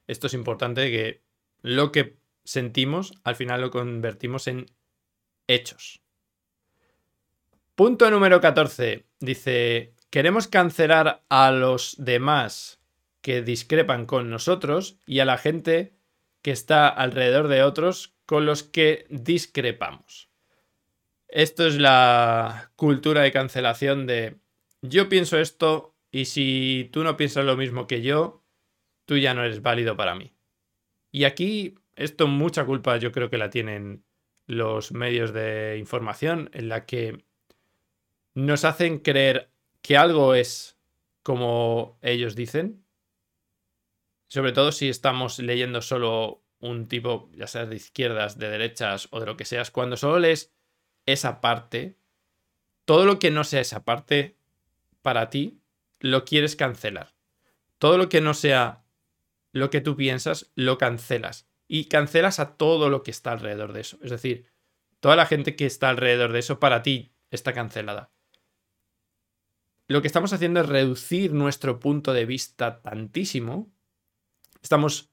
esto 0.07 0.27
es 0.27 0.35
importante 0.35 0.91
que 0.91 1.23
lo 1.63 1.93
que 1.93 2.19
sentimos 2.45 3.15
al 3.25 3.37
final 3.37 3.61
lo 3.61 3.71
convertimos 3.71 4.47
en 4.47 4.67
hechos. 5.47 6.03
Punto 7.75 8.11
número 8.11 8.41
14. 8.41 9.07
Dice, 9.21 9.95
queremos 10.11 10.49
cancelar 10.49 11.25
a 11.29 11.51
los 11.51 11.97
demás 11.99 12.81
que 13.21 13.43
discrepan 13.43 14.07
con 14.07 14.31
nosotros 14.31 14.99
y 15.07 15.21
a 15.21 15.25
la 15.25 15.39
gente 15.39 15.95
que 16.43 16.51
está 16.51 16.89
alrededor 16.89 17.49
de 17.49 17.63
otros 17.63 18.15
con 18.27 18.47
los 18.47 18.63
que 18.63 19.07
discrepamos. 19.11 20.29
Esto 21.29 21.67
es 21.67 21.77
la 21.77 22.73
cultura 22.77 23.23
de 23.23 23.33
cancelación 23.33 24.07
de 24.07 24.39
yo 24.81 25.09
pienso 25.09 25.39
esto 25.39 25.95
y 26.11 26.27
si 26.27 26.89
tú 26.93 27.05
no 27.05 27.17
piensas 27.17 27.45
lo 27.45 27.57
mismo 27.57 27.87
que 27.87 28.03
yo, 28.03 28.45
tú 29.05 29.17
ya 29.17 29.35
no 29.35 29.45
eres 29.45 29.63
válido 29.63 29.97
para 29.97 30.15
mí. 30.15 30.35
Y 31.11 31.25
aquí 31.25 31.75
esto 31.97 32.27
mucha 32.27 32.65
culpa 32.65 32.97
yo 32.97 33.13
creo 33.13 33.31
que 33.31 33.39
la 33.39 33.51
tienen 33.51 34.05
los 34.47 34.93
medios 34.93 35.33
de 35.33 35.77
información 35.79 36.51
en 36.53 36.69
la 36.69 36.87
que 36.87 37.25
nos 38.35 38.65
hacen 38.65 38.99
creer 38.99 39.51
que 39.83 39.97
algo 39.97 40.35
es 40.35 40.79
como 41.23 41.99
ellos 42.03 42.35
dicen 42.35 42.85
sobre 44.29 44.53
todo 44.53 44.73
si 44.73 44.89
estamos 44.89 45.39
leyendo 45.39 45.81
solo 45.83 46.45
un 46.61 46.87
tipo, 46.87 47.31
ya 47.35 47.47
sea 47.47 47.67
de 47.67 47.77
izquierdas, 47.77 48.39
de 48.39 48.51
derechas 48.51 49.09
o 49.11 49.21
de 49.21 49.27
lo 49.27 49.37
que 49.37 49.45
seas, 49.45 49.71
cuando 49.71 49.97
solo 49.97 50.19
lees 50.19 50.53
esa 51.07 51.41
parte, 51.41 51.97
todo 52.85 53.07
lo 53.07 53.19
que 53.19 53.31
no 53.31 53.43
sea 53.45 53.61
esa 53.61 53.85
parte, 53.85 54.37
para 55.03 55.31
ti, 55.31 55.61
lo 56.01 56.25
quieres 56.25 56.57
cancelar. 56.57 57.15
Todo 57.79 57.99
lo 57.99 58.09
que 58.09 58.21
no 58.21 58.35
sea 58.35 58.85
lo 59.53 59.71
que 59.71 59.81
tú 59.81 59.97
piensas, 59.97 60.51
lo 60.55 60.79
cancelas. 60.79 61.49
Y 61.67 61.87
cancelas 61.87 62.39
a 62.39 62.57
todo 62.57 62.91
lo 62.91 63.03
que 63.03 63.11
está 63.11 63.33
alrededor 63.33 63.73
de 63.73 63.81
eso. 63.81 63.99
Es 64.03 64.11
decir, 64.11 64.47
toda 65.01 65.17
la 65.17 65.27
gente 65.27 65.57
que 65.57 65.67
está 65.67 65.89
alrededor 65.89 66.33
de 66.33 66.39
eso 66.41 66.61
para 66.61 66.83
ti 66.83 67.13
está 67.31 67.53
cancelada. 67.53 68.11
Lo 69.87 70.03
que 70.03 70.07
estamos 70.07 70.33
haciendo 70.33 70.61
es 70.61 70.69
reducir 70.69 71.33
nuestro 71.33 71.81
punto 71.81 72.13
de 72.13 72.27
vista 72.27 72.83
tantísimo. 72.83 73.73
Estamos 74.63 75.11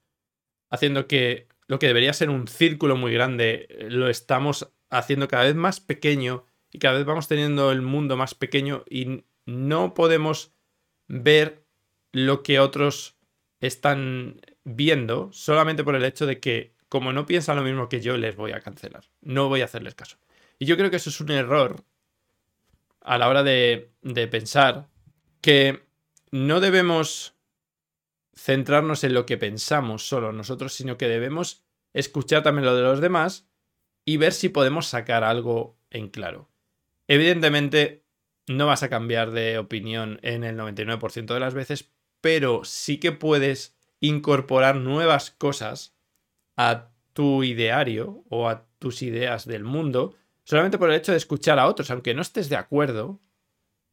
haciendo 0.70 1.06
que 1.06 1.48
lo 1.66 1.78
que 1.78 1.86
debería 1.86 2.12
ser 2.12 2.30
un 2.30 2.46
círculo 2.48 2.96
muy 2.96 3.12
grande 3.12 3.66
eh, 3.68 3.90
lo 3.90 4.08
estamos 4.08 4.72
haciendo 4.90 5.28
cada 5.28 5.44
vez 5.44 5.54
más 5.54 5.80
pequeño 5.80 6.44
y 6.70 6.78
cada 6.78 6.96
vez 6.96 7.06
vamos 7.06 7.28
teniendo 7.28 7.72
el 7.72 7.82
mundo 7.82 8.16
más 8.16 8.34
pequeño 8.34 8.84
y 8.88 9.24
no 9.46 9.94
podemos 9.94 10.55
ver 11.08 11.64
lo 12.12 12.42
que 12.42 12.60
otros 12.60 13.16
están 13.60 14.40
viendo 14.64 15.30
solamente 15.32 15.84
por 15.84 15.94
el 15.94 16.04
hecho 16.04 16.26
de 16.26 16.40
que 16.40 16.74
como 16.88 17.12
no 17.12 17.26
piensan 17.26 17.56
lo 17.56 17.62
mismo 17.62 17.88
que 17.88 18.00
yo, 18.00 18.16
les 18.16 18.36
voy 18.36 18.52
a 18.52 18.60
cancelar. 18.60 19.04
No 19.20 19.48
voy 19.48 19.60
a 19.60 19.64
hacerles 19.64 19.94
caso. 19.94 20.18
Y 20.58 20.66
yo 20.66 20.76
creo 20.76 20.90
que 20.90 20.96
eso 20.96 21.10
es 21.10 21.20
un 21.20 21.30
error 21.30 21.84
a 23.00 23.18
la 23.18 23.28
hora 23.28 23.42
de, 23.42 23.90
de 24.02 24.28
pensar 24.28 24.88
que 25.40 25.86
no 26.30 26.60
debemos 26.60 27.34
centrarnos 28.34 29.04
en 29.04 29.14
lo 29.14 29.26
que 29.26 29.38
pensamos 29.38 30.06
solo 30.06 30.32
nosotros, 30.32 30.72
sino 30.72 30.96
que 30.96 31.08
debemos 31.08 31.64
escuchar 31.92 32.42
también 32.42 32.66
lo 32.66 32.76
de 32.76 32.82
los 32.82 33.00
demás 33.00 33.48
y 34.04 34.18
ver 34.18 34.32
si 34.32 34.48
podemos 34.48 34.86
sacar 34.86 35.24
algo 35.24 35.78
en 35.90 36.08
claro. 36.08 36.48
Evidentemente, 37.08 38.05
no 38.46 38.66
vas 38.66 38.82
a 38.82 38.88
cambiar 38.88 39.30
de 39.30 39.58
opinión 39.58 40.18
en 40.22 40.44
el 40.44 40.56
99% 40.56 41.34
de 41.34 41.40
las 41.40 41.54
veces, 41.54 41.90
pero 42.20 42.64
sí 42.64 42.98
que 42.98 43.12
puedes 43.12 43.76
incorporar 44.00 44.76
nuevas 44.76 45.30
cosas 45.30 45.96
a 46.56 46.90
tu 47.12 47.42
ideario 47.42 48.24
o 48.28 48.48
a 48.48 48.66
tus 48.78 49.02
ideas 49.02 49.46
del 49.46 49.64
mundo 49.64 50.14
solamente 50.46 50.78
por 50.78 50.90
el 50.90 50.96
hecho 50.96 51.12
de 51.12 51.18
escuchar 51.18 51.58
a 51.58 51.66
otros, 51.66 51.90
aunque 51.90 52.14
no 52.14 52.22
estés 52.22 52.48
de 52.48 52.56
acuerdo, 52.56 53.20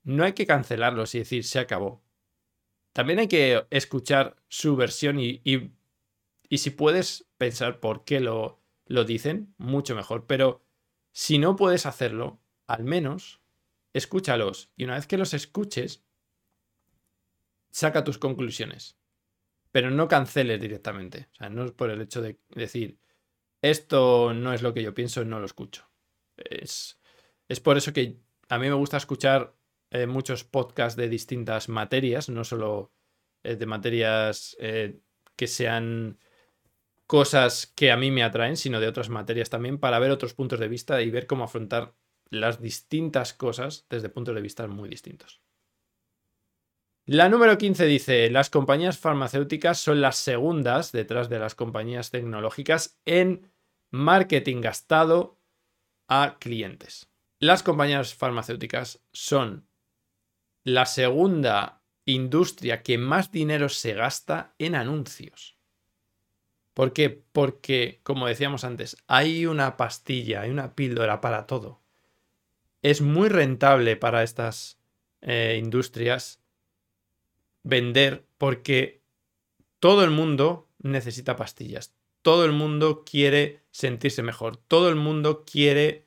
no 0.04 0.24
hay 0.24 0.34
que 0.34 0.46
cancelarlos 0.46 1.16
y 1.16 1.20
decir 1.20 1.44
se 1.44 1.60
acabó. 1.60 2.04
También 2.94 3.20
hay 3.20 3.28
que 3.28 3.66
escuchar 3.72 4.38
su 4.48 4.76
versión 4.76 5.20
y, 5.20 5.42
y, 5.44 6.58
si 6.60 6.70
puedes 6.70 7.26
pensar 7.38 7.80
por 7.80 8.06
qué 8.06 8.20
lo, 8.20 8.62
lo 8.86 9.04
dicen, 9.04 9.56
mucho 9.58 9.96
mejor. 9.96 10.28
Pero 10.28 10.64
si 11.12 11.40
no 11.40 11.56
puedes 11.56 11.88
hacerlo, 11.88 12.40
al 12.68 12.84
menos 12.84 13.42
escúchalos. 13.94 14.72
Y 14.76 14.84
una 14.84 14.96
vez 14.96 15.08
que 15.08 15.18
los 15.18 15.34
escuches, 15.34 16.04
saca 17.72 18.04
tus 18.04 18.18
conclusiones. 18.18 18.98
Pero 19.72 19.90
no 19.90 20.08
canceles 20.08 20.60
directamente. 20.60 21.30
O 21.32 21.36
sea, 21.36 21.50
no 21.50 21.66
es 21.66 21.72
por 21.72 21.90
el 21.90 22.02
hecho 22.02 22.22
de 22.22 22.40
decir, 22.50 23.00
esto 23.62 24.34
no 24.34 24.54
es 24.54 24.62
lo 24.62 24.74
que 24.74 24.84
yo 24.84 24.94
pienso, 24.94 25.24
no 25.26 25.40
lo 25.40 25.46
escucho. 25.46 25.90
Es, 26.36 27.00
es 27.48 27.60
por 27.60 27.78
eso 27.78 27.94
que 27.94 28.20
a 28.50 28.60
mí 28.60 28.68
me 28.68 28.76
gusta 28.76 28.98
escuchar 28.98 29.56
eh, 29.90 30.08
muchos 30.08 30.44
podcasts 30.44 30.98
de 30.98 31.08
distintas 31.08 31.70
materias, 31.70 32.30
no 32.30 32.44
solo 32.44 32.94
eh, 33.44 33.56
de 33.56 33.66
materias 33.66 34.56
eh, 34.60 35.00
que 35.36 35.48
sean 35.48 36.20
cosas 37.08 37.68
que 37.68 37.92
a 37.92 37.98
mí 37.98 38.12
me 38.12 38.24
atraen, 38.24 38.58
sino 38.58 38.80
de 38.80 38.88
otras 38.88 39.10
materias 39.10 39.50
también, 39.50 39.78
para 39.80 40.00
ver 40.00 40.12
otros 40.12 40.34
puntos 40.34 40.60
de 40.60 40.68
vista 40.68 41.02
y 41.02 41.10
ver 41.10 41.28
cómo 41.28 41.44
afrontar 41.44 41.96
las 42.34 42.62
distintas 42.62 43.34
cosas 43.34 43.86
desde 43.90 44.10
puntos 44.10 44.36
de 44.36 44.42
vista 44.42 44.68
muy 44.68 44.90
distintos. 44.90 45.42
La 47.06 47.28
número 47.30 47.58
15 47.58 47.86
dice, 47.86 48.30
las 48.30 48.50
compañías 48.50 48.98
farmacéuticas 48.98 49.78
son 49.78 50.02
las 50.02 50.18
segundas 50.18 50.92
detrás 50.92 51.30
de 51.30 51.38
las 51.38 51.54
compañías 51.54 52.12
tecnológicas 52.12 52.98
en 53.06 53.52
marketing 53.92 54.62
gastado 54.62 55.38
a 56.08 56.38
clientes. 56.40 57.10
Las 57.40 57.62
compañías 57.62 58.16
farmacéuticas 58.16 59.04
son 59.12 59.68
la 60.63 60.86
segunda 60.86 61.84
industria 62.06 62.84
que 62.84 62.98
más 62.98 63.32
dinero 63.32 63.68
se 63.68 63.94
gasta 63.94 64.56
en 64.58 64.75
anuncios. 64.75 65.58
¿Por 66.74 66.94
qué? 66.94 67.10
Porque, 67.10 68.00
como 68.04 68.28
decíamos 68.28 68.63
antes, 68.63 68.98
hay 69.08 69.46
una 69.46 69.78
pastilla, 69.78 70.42
hay 70.42 70.50
una 70.50 70.74
píldora 70.74 71.22
para 71.22 71.46
todo. 71.46 71.83
Es 72.84 73.02
muy 73.02 73.30
rentable 73.30 73.96
para 73.96 74.22
estas 74.22 74.78
eh, 75.22 75.58
industrias 75.60 76.42
vender 77.63 78.28
porque 78.38 79.02
todo 79.80 80.04
el 80.04 80.12
mundo 80.12 80.70
necesita 80.80 81.36
pastillas. 81.36 81.96
Todo 82.22 82.46
el 82.46 82.52
mundo 82.52 83.04
quiere 83.06 83.63
sentirse 83.72 84.22
mejor. 84.22 84.58
Todo 84.58 84.90
el 84.90 84.96
mundo 84.96 85.46
quiere 85.46 86.06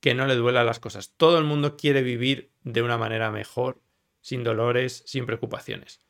que 0.00 0.14
no 0.14 0.26
le 0.26 0.34
duelan 0.34 0.66
las 0.66 0.80
cosas. 0.80 1.14
Todo 1.16 1.38
el 1.38 1.44
mundo 1.44 1.76
quiere 1.76 2.02
vivir 2.02 2.50
de 2.62 2.82
una 2.82 2.98
manera 2.98 3.30
mejor, 3.30 3.80
sin 4.20 4.44
dolores, 4.44 5.02
sin 5.06 5.26
preocupaciones. 5.26 6.00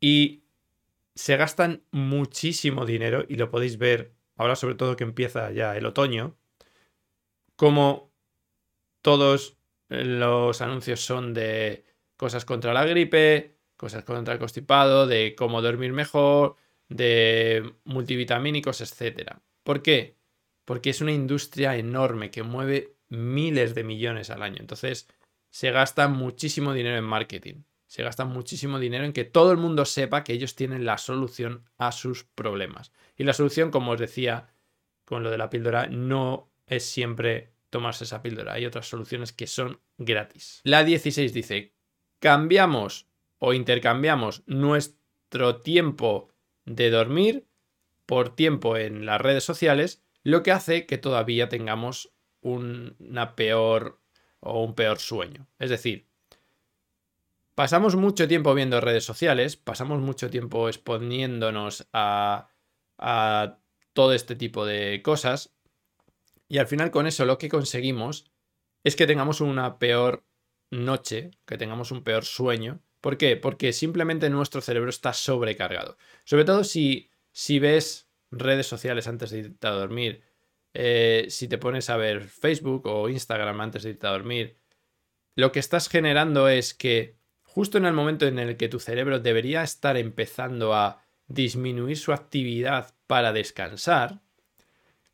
Y 0.00 0.44
se 1.14 1.36
gastan 1.36 1.82
muchísimo 1.90 2.86
dinero 2.86 3.24
y 3.28 3.34
lo 3.34 3.50
podéis 3.50 3.78
ver 3.78 4.12
ahora 4.36 4.54
sobre 4.54 4.76
todo 4.76 4.94
que 4.94 5.04
empieza 5.04 5.50
ya 5.50 5.76
el 5.76 5.86
otoño, 5.86 6.36
como 7.56 8.07
todos 9.02 9.56
los 9.88 10.60
anuncios 10.60 11.00
son 11.00 11.34
de 11.34 11.84
cosas 12.16 12.44
contra 12.44 12.72
la 12.72 12.84
gripe, 12.84 13.56
cosas 13.76 14.04
contra 14.04 14.34
el 14.34 14.40
constipado, 14.40 15.06
de 15.06 15.34
cómo 15.36 15.62
dormir 15.62 15.92
mejor, 15.92 16.56
de 16.88 17.74
multivitamínicos, 17.84 18.80
etc. 18.80 19.36
¿Por 19.62 19.82
qué? 19.82 20.16
Porque 20.64 20.90
es 20.90 21.00
una 21.00 21.12
industria 21.12 21.76
enorme 21.76 22.30
que 22.30 22.42
mueve 22.42 22.96
miles 23.08 23.74
de 23.74 23.84
millones 23.84 24.30
al 24.30 24.42
año. 24.42 24.58
Entonces, 24.60 25.08
se 25.50 25.70
gasta 25.70 26.08
muchísimo 26.08 26.72
dinero 26.74 26.96
en 26.96 27.04
marketing 27.04 27.62
se 27.88 28.02
gasta 28.02 28.26
muchísimo 28.26 28.78
dinero 28.78 29.04
en 29.04 29.14
que 29.14 29.24
todo 29.24 29.50
el 29.50 29.56
mundo 29.56 29.86
sepa 29.86 30.22
que 30.22 30.34
ellos 30.34 30.54
tienen 30.54 30.84
la 30.84 30.98
solución 30.98 31.64
a 31.78 31.90
sus 31.90 32.24
problemas. 32.24 32.92
Y 33.16 33.24
la 33.24 33.32
solución, 33.32 33.70
como 33.70 33.92
os 33.92 33.98
decía 33.98 34.50
con 35.06 35.22
lo 35.22 35.30
de 35.30 35.38
la 35.38 35.48
píldora, 35.48 35.86
no 35.86 36.52
es 36.66 36.84
siempre 36.84 37.54
tomarse 37.70 38.04
esa 38.04 38.22
píldora. 38.22 38.54
Hay 38.54 38.66
otras 38.66 38.88
soluciones 38.88 39.32
que 39.32 39.46
son 39.46 39.80
gratis. 39.96 40.60
La 40.64 40.84
16 40.84 41.32
dice, 41.32 41.74
cambiamos 42.18 43.08
o 43.38 43.52
intercambiamos 43.52 44.42
nuestro 44.46 45.60
tiempo 45.60 46.32
de 46.64 46.90
dormir 46.90 47.46
por 48.06 48.34
tiempo 48.34 48.76
en 48.76 49.06
las 49.06 49.20
redes 49.20 49.44
sociales, 49.44 50.02
lo 50.22 50.42
que 50.42 50.52
hace 50.52 50.86
que 50.86 50.98
todavía 50.98 51.48
tengamos 51.48 52.12
una 52.40 53.36
peor 53.36 54.00
o 54.40 54.62
un 54.64 54.74
peor 54.74 54.98
sueño. 54.98 55.46
Es 55.58 55.70
decir, 55.70 56.08
Pasamos 57.58 57.96
mucho 57.96 58.28
tiempo 58.28 58.54
viendo 58.54 58.80
redes 58.80 59.02
sociales, 59.02 59.56
pasamos 59.56 59.98
mucho 59.98 60.30
tiempo 60.30 60.68
exponiéndonos 60.68 61.88
a, 61.92 62.50
todo 63.92 64.12
este 64.12 64.36
tipo 64.36 64.64
de 64.64 65.02
cosas 65.02 65.57
y 66.48 66.58
al 66.58 66.66
final 66.66 66.90
con 66.90 67.06
eso 67.06 67.24
lo 67.24 67.38
que 67.38 67.48
conseguimos 67.48 68.30
es 68.84 68.96
que 68.96 69.06
tengamos 69.06 69.40
una 69.40 69.78
peor 69.78 70.24
noche, 70.70 71.30
que 71.46 71.58
tengamos 71.58 71.90
un 71.90 72.02
peor 72.02 72.24
sueño. 72.24 72.80
¿Por 73.00 73.16
qué? 73.16 73.36
Porque 73.36 73.72
simplemente 73.72 74.30
nuestro 74.30 74.60
cerebro 74.60 74.90
está 74.90 75.12
sobrecargado. 75.12 75.96
Sobre 76.24 76.44
todo 76.44 76.64
si, 76.64 77.10
si 77.32 77.58
ves 77.58 78.08
redes 78.30 78.66
sociales 78.66 79.06
antes 79.08 79.30
de 79.30 79.38
irte 79.38 79.66
a 79.66 79.70
dormir, 79.70 80.22
eh, 80.74 81.26
si 81.28 81.48
te 81.48 81.58
pones 81.58 81.90
a 81.90 81.96
ver 81.96 82.24
Facebook 82.24 82.86
o 82.86 83.08
Instagram 83.08 83.60
antes 83.60 83.82
de 83.82 83.90
irte 83.90 84.06
a 84.06 84.10
dormir, 84.10 84.56
lo 85.34 85.52
que 85.52 85.60
estás 85.60 85.88
generando 85.88 86.48
es 86.48 86.74
que 86.74 87.16
justo 87.42 87.78
en 87.78 87.86
el 87.86 87.92
momento 87.92 88.26
en 88.26 88.38
el 88.38 88.56
que 88.56 88.68
tu 88.68 88.80
cerebro 88.80 89.20
debería 89.20 89.62
estar 89.62 89.96
empezando 89.96 90.74
a 90.74 91.04
disminuir 91.26 91.96
su 91.96 92.12
actividad 92.12 92.94
para 93.06 93.32
descansar, 93.32 94.20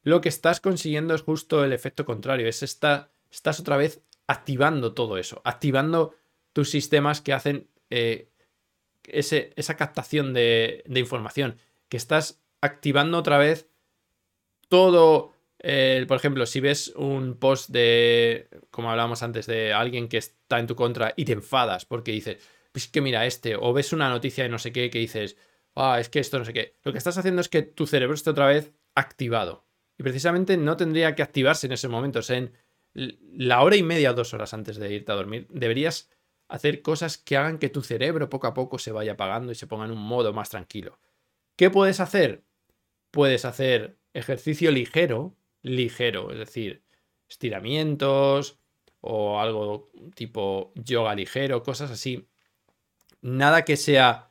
lo 0.05 0.21
que 0.21 0.29
estás 0.29 0.61
consiguiendo 0.61 1.15
es 1.15 1.23
justo 1.23 1.65
el 1.65 1.73
efecto 1.73 2.05
contrario. 2.05 2.47
Es 2.47 2.63
esta, 2.63 3.11
estás 3.31 3.59
otra 3.59 3.77
vez 3.77 4.03
activando 4.27 4.95
todo 4.95 5.19
eso, 5.19 5.41
activando 5.45 6.15
tus 6.53 6.71
sistemas 6.71 7.21
que 7.21 7.33
hacen 7.33 7.69
eh, 7.91 8.31
esa 9.05 9.77
captación 9.77 10.33
de, 10.33 10.85
información, 10.95 11.59
que 11.89 11.97
estás 11.97 12.41
activando 12.61 13.19
otra 13.19 13.39
vez 13.39 13.69
todo 14.69 15.33
por 16.07 16.19
ejemplo, 16.19 16.45
si 16.45 16.61
ves 16.61 16.89
un 16.95 17.39
post 17.39 17.71
de, 17.71 18.51
como 18.71 18.91
hablábamos 18.91 19.23
antes, 19.23 19.47
de 19.47 19.73
alguien 19.73 20.09
que 20.09 20.19
está 20.19 20.59
en 20.59 20.67
tu 20.67 20.77
contra 20.77 21.15
y 21.17 21.25
te 21.25 21.33
enfadas 21.33 21.87
porque 21.87 22.13
dices, 22.13 22.37
pues 22.71 22.89
que 22.89 23.01
mira 23.01 23.25
este, 23.25 23.57
o 23.57 23.73
ves 23.73 23.95
una 23.95 24.11
noticia 24.11 24.45
de 24.45 24.51
no 24.51 24.59
sé 24.59 24.73
qué 24.73 24.91
que 24.91 24.99
dices, 24.99 25.39
ah, 25.75 25.99
es 26.01 26.11
que 26.11 26.19
esto 26.19 26.39
no 26.39 26.45
sé 26.45 26.53
qué. 26.53 26.77
Lo 26.83 26.93
que 26.93 26.99
estás 26.99 27.17
haciendo 27.17 27.41
es 27.41 27.49
que 27.49 27.63
tu 27.63 27.87
cerebro 27.87 28.15
esté 28.15 28.29
otra 28.29 28.47
vez 28.47 28.73
activado. 28.95 29.64
Y 29.99 30.03
precisamente 30.03 30.57
no 30.57 30.77
tendría 30.77 31.15
que 31.15 31.23
activarse 31.23 31.67
en 31.67 31.73
ese 31.73 31.89
momento. 31.89 32.21
En 32.29 32.53
la 32.95 33.63
hora 33.63 33.77
y 33.77 33.83
media 33.83 34.11
o 34.11 34.15
dos 34.15 34.35
horas 34.35 34.55
antes 34.55 34.77
de 34.77 34.93
irte 34.93 35.13
a 35.13 35.17
dormir, 35.17 35.47
deberías 35.51 36.11
hacer 36.49 36.83
cosas 36.83 37.19
que 37.19 37.37
hagan 37.37 37.59
que 37.59 37.69
tu 37.69 37.83
cerebro 37.83 38.29
poco 38.29 38.47
a 38.47 38.55
poco 38.55 38.79
se 38.79 38.93
vaya 38.93 39.13
apagando 39.13 39.53
y 39.53 39.55
se 39.55 39.67
ponga 39.67 39.85
en 39.85 39.93
un 39.93 40.03
modo 40.03 40.33
más 40.33 40.51
tranquilo. 40.51 40.99
¿Qué 41.57 41.71
puedes 41.71 42.01
hacer? 42.01 42.45
Puedes 43.11 43.45
hacer 43.45 43.99
ejercicio 44.13 44.71
ligero, 44.71 45.37
ligero, 45.63 46.31
es 46.33 46.39
decir, 46.39 46.85
estiramientos 47.29 48.59
o 49.01 49.41
algo 49.41 49.91
tipo 50.15 50.73
yoga 50.75 51.15
ligero, 51.15 51.63
cosas 51.63 51.91
así. 51.91 52.29
Nada 53.21 53.65
que 53.65 53.77
sea 53.77 54.31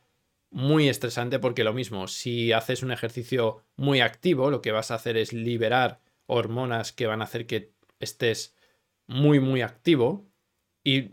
muy 0.53 0.87
estresante 0.87 1.39
porque 1.39 1.63
lo 1.63 1.73
mismo, 1.73 2.07
si 2.07 2.51
haces 2.51 2.83
un 2.83 2.91
ejercicio 2.91 3.63
muy 3.75 4.01
activo, 4.01 4.51
lo 4.51 4.61
que 4.61 4.71
vas 4.71 4.91
a 4.91 4.95
hacer 4.95 5.17
es 5.17 5.33
liberar 5.33 5.99
hormonas 6.27 6.93
que 6.93 7.07
van 7.07 7.21
a 7.21 7.25
hacer 7.25 7.47
que 7.47 7.73
estés 7.99 8.55
muy, 9.07 9.39
muy 9.39 9.61
activo 9.61 10.29
y 10.83 11.09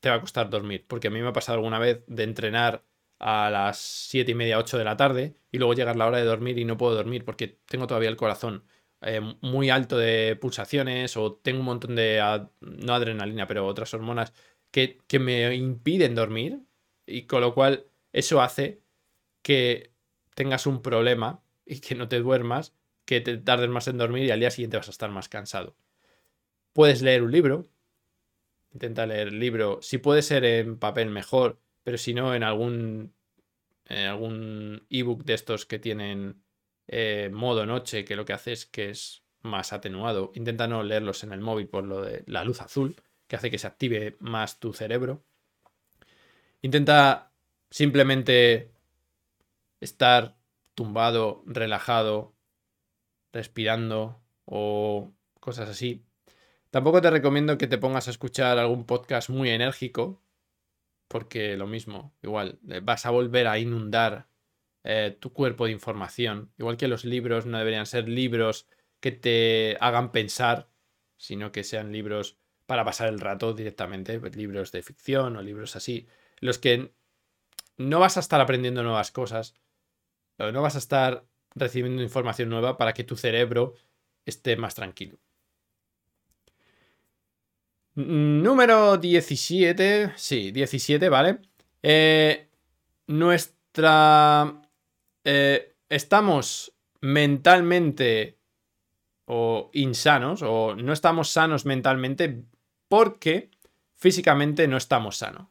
te 0.00 0.10
va 0.10 0.16
a 0.16 0.20
costar 0.20 0.50
dormir. 0.50 0.84
Porque 0.86 1.08
a 1.08 1.10
mí 1.10 1.20
me 1.22 1.28
ha 1.28 1.32
pasado 1.32 1.56
alguna 1.56 1.78
vez 1.78 2.04
de 2.06 2.24
entrenar 2.24 2.84
a 3.18 3.50
las 3.50 3.78
7 3.78 4.32
y 4.32 4.34
media, 4.34 4.58
8 4.58 4.76
de 4.76 4.84
la 4.84 4.96
tarde 4.96 5.36
y 5.50 5.58
luego 5.58 5.74
llegar 5.74 5.96
la 5.96 6.06
hora 6.06 6.18
de 6.18 6.24
dormir 6.24 6.58
y 6.58 6.64
no 6.64 6.76
puedo 6.76 6.94
dormir 6.94 7.24
porque 7.24 7.60
tengo 7.66 7.86
todavía 7.86 8.10
el 8.10 8.16
corazón 8.16 8.64
eh, 9.00 9.20
muy 9.40 9.70
alto 9.70 9.96
de 9.96 10.36
pulsaciones 10.36 11.16
o 11.16 11.34
tengo 11.34 11.60
un 11.60 11.66
montón 11.66 11.94
de, 11.96 12.20
no 12.60 12.94
adrenalina, 12.94 13.46
pero 13.46 13.66
otras 13.66 13.94
hormonas 13.94 14.34
que, 14.70 14.98
que 15.06 15.18
me 15.18 15.54
impiden 15.54 16.14
dormir 16.14 16.60
y 17.06 17.22
con 17.26 17.40
lo 17.40 17.54
cual 17.54 17.86
eso 18.12 18.42
hace 18.42 18.81
que 19.42 19.92
tengas 20.34 20.66
un 20.66 20.82
problema 20.82 21.42
y 21.66 21.80
que 21.80 21.94
no 21.94 22.08
te 22.08 22.20
duermas, 22.20 22.74
que 23.04 23.20
te 23.20 23.36
tardes 23.38 23.68
más 23.68 23.88
en 23.88 23.98
dormir 23.98 24.24
y 24.24 24.30
al 24.30 24.40
día 24.40 24.50
siguiente 24.50 24.76
vas 24.76 24.88
a 24.88 24.92
estar 24.92 25.10
más 25.10 25.28
cansado. 25.28 25.76
Puedes 26.72 27.02
leer 27.02 27.22
un 27.22 27.32
libro, 27.32 27.68
intenta 28.72 29.06
leer 29.06 29.28
el 29.28 29.38
libro, 29.38 29.80
si 29.82 29.98
puede 29.98 30.22
ser 30.22 30.44
en 30.44 30.78
papel 30.78 31.10
mejor, 31.10 31.60
pero 31.82 31.98
si 31.98 32.14
no 32.14 32.34
en 32.34 32.42
algún 32.42 33.12
en 33.86 34.06
algún 34.06 34.86
ebook 34.88 35.24
de 35.24 35.34
estos 35.34 35.66
que 35.66 35.78
tienen 35.78 36.42
eh, 36.88 37.30
modo 37.32 37.66
noche, 37.66 38.04
que 38.04 38.16
lo 38.16 38.24
que 38.24 38.32
hace 38.32 38.52
es 38.52 38.66
que 38.66 38.90
es 38.90 39.24
más 39.42 39.72
atenuado. 39.72 40.32
Intenta 40.34 40.66
no 40.66 40.82
leerlos 40.82 41.24
en 41.24 41.32
el 41.32 41.40
móvil 41.40 41.68
por 41.68 41.84
lo 41.84 42.00
de 42.00 42.22
la 42.26 42.44
luz 42.44 42.60
azul, 42.60 42.96
que 43.26 43.36
hace 43.36 43.50
que 43.50 43.58
se 43.58 43.66
active 43.66 44.16
más 44.20 44.60
tu 44.60 44.72
cerebro. 44.72 45.24
Intenta 46.62 47.32
simplemente 47.70 48.71
estar 49.82 50.36
tumbado, 50.74 51.42
relajado, 51.46 52.34
respirando 53.32 54.22
o 54.44 55.12
cosas 55.40 55.68
así. 55.68 56.06
Tampoco 56.70 57.02
te 57.02 57.10
recomiendo 57.10 57.58
que 57.58 57.66
te 57.66 57.78
pongas 57.78 58.08
a 58.08 58.12
escuchar 58.12 58.58
algún 58.58 58.86
podcast 58.86 59.28
muy 59.28 59.50
enérgico, 59.50 60.22
porque 61.08 61.56
lo 61.56 61.66
mismo, 61.66 62.14
igual, 62.22 62.58
eh, 62.70 62.80
vas 62.82 63.04
a 63.04 63.10
volver 63.10 63.46
a 63.46 63.58
inundar 63.58 64.28
eh, 64.84 65.16
tu 65.20 65.32
cuerpo 65.32 65.66
de 65.66 65.72
información. 65.72 66.52
Igual 66.58 66.76
que 66.76 66.88
los 66.88 67.04
libros 67.04 67.44
no 67.44 67.58
deberían 67.58 67.86
ser 67.86 68.08
libros 68.08 68.68
que 69.00 69.12
te 69.12 69.76
hagan 69.80 70.12
pensar, 70.12 70.70
sino 71.16 71.52
que 71.52 71.64
sean 71.64 71.92
libros 71.92 72.38
para 72.66 72.84
pasar 72.84 73.08
el 73.08 73.20
rato 73.20 73.52
directamente, 73.52 74.18
pues, 74.20 74.36
libros 74.36 74.72
de 74.72 74.82
ficción 74.82 75.36
o 75.36 75.42
libros 75.42 75.76
así, 75.76 76.06
los 76.38 76.58
que 76.58 76.94
no 77.76 78.00
vas 78.00 78.16
a 78.16 78.20
estar 78.20 78.40
aprendiendo 78.40 78.82
nuevas 78.82 79.10
cosas, 79.10 79.54
no 80.38 80.62
vas 80.62 80.74
a 80.74 80.78
estar 80.78 81.24
recibiendo 81.54 82.02
información 82.02 82.48
nueva 82.48 82.78
para 82.78 82.92
que 82.92 83.04
tu 83.04 83.16
cerebro 83.16 83.74
esté 84.24 84.56
más 84.56 84.74
tranquilo. 84.74 85.18
Número 87.94 88.96
17. 88.96 90.12
Sí, 90.16 90.50
17, 90.50 91.08
¿vale? 91.08 91.40
Eh, 91.82 92.48
nuestra... 93.06 94.62
Eh, 95.24 95.76
estamos 95.88 96.72
mentalmente 97.00 98.38
o 99.26 99.70
insanos 99.74 100.42
o 100.42 100.74
no 100.74 100.92
estamos 100.92 101.30
sanos 101.30 101.64
mentalmente 101.64 102.44
porque 102.88 103.50
físicamente 103.94 104.66
no 104.68 104.76
estamos 104.76 105.18
sanos. 105.18 105.48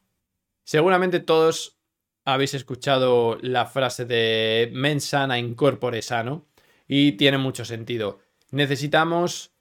Seguramente 0.63 1.19
todos 1.19 1.77
habéis 2.25 2.53
escuchado 2.53 3.37
la 3.41 3.65
frase 3.65 4.05
de 4.05 4.69
mens 4.73 5.05
sana 5.05 5.39
incorpore 5.39 6.01
sano 6.01 6.45
y 6.87 7.13
tiene 7.13 7.37
mucho 7.37 7.65
sentido. 7.65 8.19
Necesitamos 8.51 9.53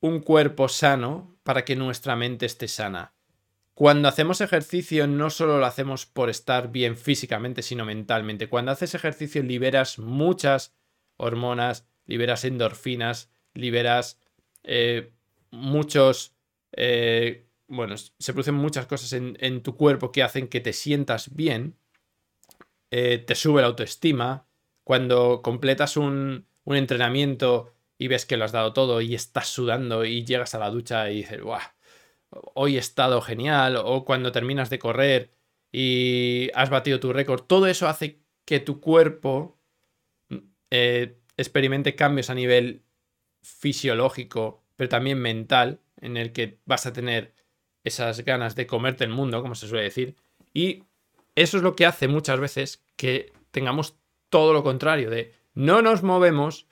un 0.00 0.20
cuerpo 0.20 0.68
sano 0.68 1.36
para 1.42 1.64
que 1.64 1.76
nuestra 1.76 2.16
mente 2.16 2.46
esté 2.46 2.68
sana. 2.68 3.14
Cuando 3.74 4.08
hacemos 4.08 4.40
ejercicio 4.40 5.06
no 5.06 5.30
solo 5.30 5.58
lo 5.58 5.66
hacemos 5.66 6.04
por 6.04 6.30
estar 6.30 6.72
bien 6.72 6.96
físicamente, 6.96 7.62
sino 7.62 7.84
mentalmente. 7.84 8.48
Cuando 8.48 8.72
haces 8.72 8.94
ejercicio 8.94 9.42
liberas 9.42 9.98
muchas 10.00 10.74
hormonas, 11.16 11.86
liberas 12.04 12.44
endorfinas, 12.44 13.30
liberas 13.54 14.18
eh, 14.64 15.12
muchos... 15.50 16.34
Eh, 16.72 17.46
bueno, 17.68 17.96
se 17.96 18.32
producen 18.32 18.54
muchas 18.54 18.86
cosas 18.86 19.12
en, 19.12 19.62
tu 19.62 19.76
cuerpo 19.76 20.10
que 20.10 20.22
hacen 20.22 20.48
que 20.48 20.60
te 20.60 20.72
sientas 20.72 21.34
bien, 21.34 21.76
eh, 22.90 23.18
te 23.18 23.34
sube 23.34 23.60
la 23.60 23.68
autoestima. 23.68 24.46
Cuando 24.84 25.42
completas 25.42 25.96
un, 25.96 26.46
un 26.64 26.76
entrenamiento 26.76 27.74
y 27.98 28.08
ves 28.08 28.26
que 28.26 28.36
lo 28.36 28.44
has 28.44 28.52
dado 28.52 28.72
todo 28.72 29.00
y 29.00 29.14
estás 29.14 29.48
sudando 29.48 30.04
y 30.04 30.24
llegas 30.24 30.54
a 30.54 30.58
la 30.58 30.70
ducha 30.70 31.10
y 31.10 31.18
dices, 31.18 31.40
¡guau! 31.42 31.60
Hoy 32.30 32.76
he 32.76 32.78
estado 32.78 33.20
genial. 33.20 33.76
O 33.76 34.04
cuando 34.04 34.32
terminas 34.32 34.70
de 34.70 34.78
correr 34.78 35.30
y 35.72 36.50
has 36.54 36.70
batido 36.70 37.00
tu 37.00 37.12
récord. 37.12 37.42
Todo 37.42 37.66
eso 37.66 37.88
hace 37.88 38.20
que 38.44 38.60
tu 38.60 38.80
cuerpo 38.80 39.58
eh, 40.70 41.18
experimente 41.36 41.94
cambios 41.94 42.30
a 42.30 42.34
nivel 42.34 42.82
fisiológico, 43.42 44.64
pero 44.76 44.88
también 44.88 45.18
mental, 45.18 45.80
en 46.00 46.16
el 46.16 46.32
que 46.32 46.58
vas 46.64 46.86
a 46.86 46.92
tener 46.92 47.34
esas 47.84 48.24
ganas 48.24 48.54
de 48.54 48.66
comerte 48.66 49.04
el 49.04 49.10
mundo, 49.10 49.42
como 49.42 49.54
se 49.54 49.68
suele 49.68 49.84
decir. 49.84 50.16
Y 50.52 50.84
eso 51.42 51.56
es 51.56 51.62
lo 51.62 51.76
que 51.76 51.86
hace 51.86 52.08
muchas 52.08 52.40
veces 52.40 52.84
que 52.96 53.32
tengamos 53.50 53.96
todo 54.28 54.52
lo 54.52 54.62
contrario, 54.62 55.10
de 55.10 55.34
no 55.54 55.82
nos 55.82 56.02
movemos 56.02 56.66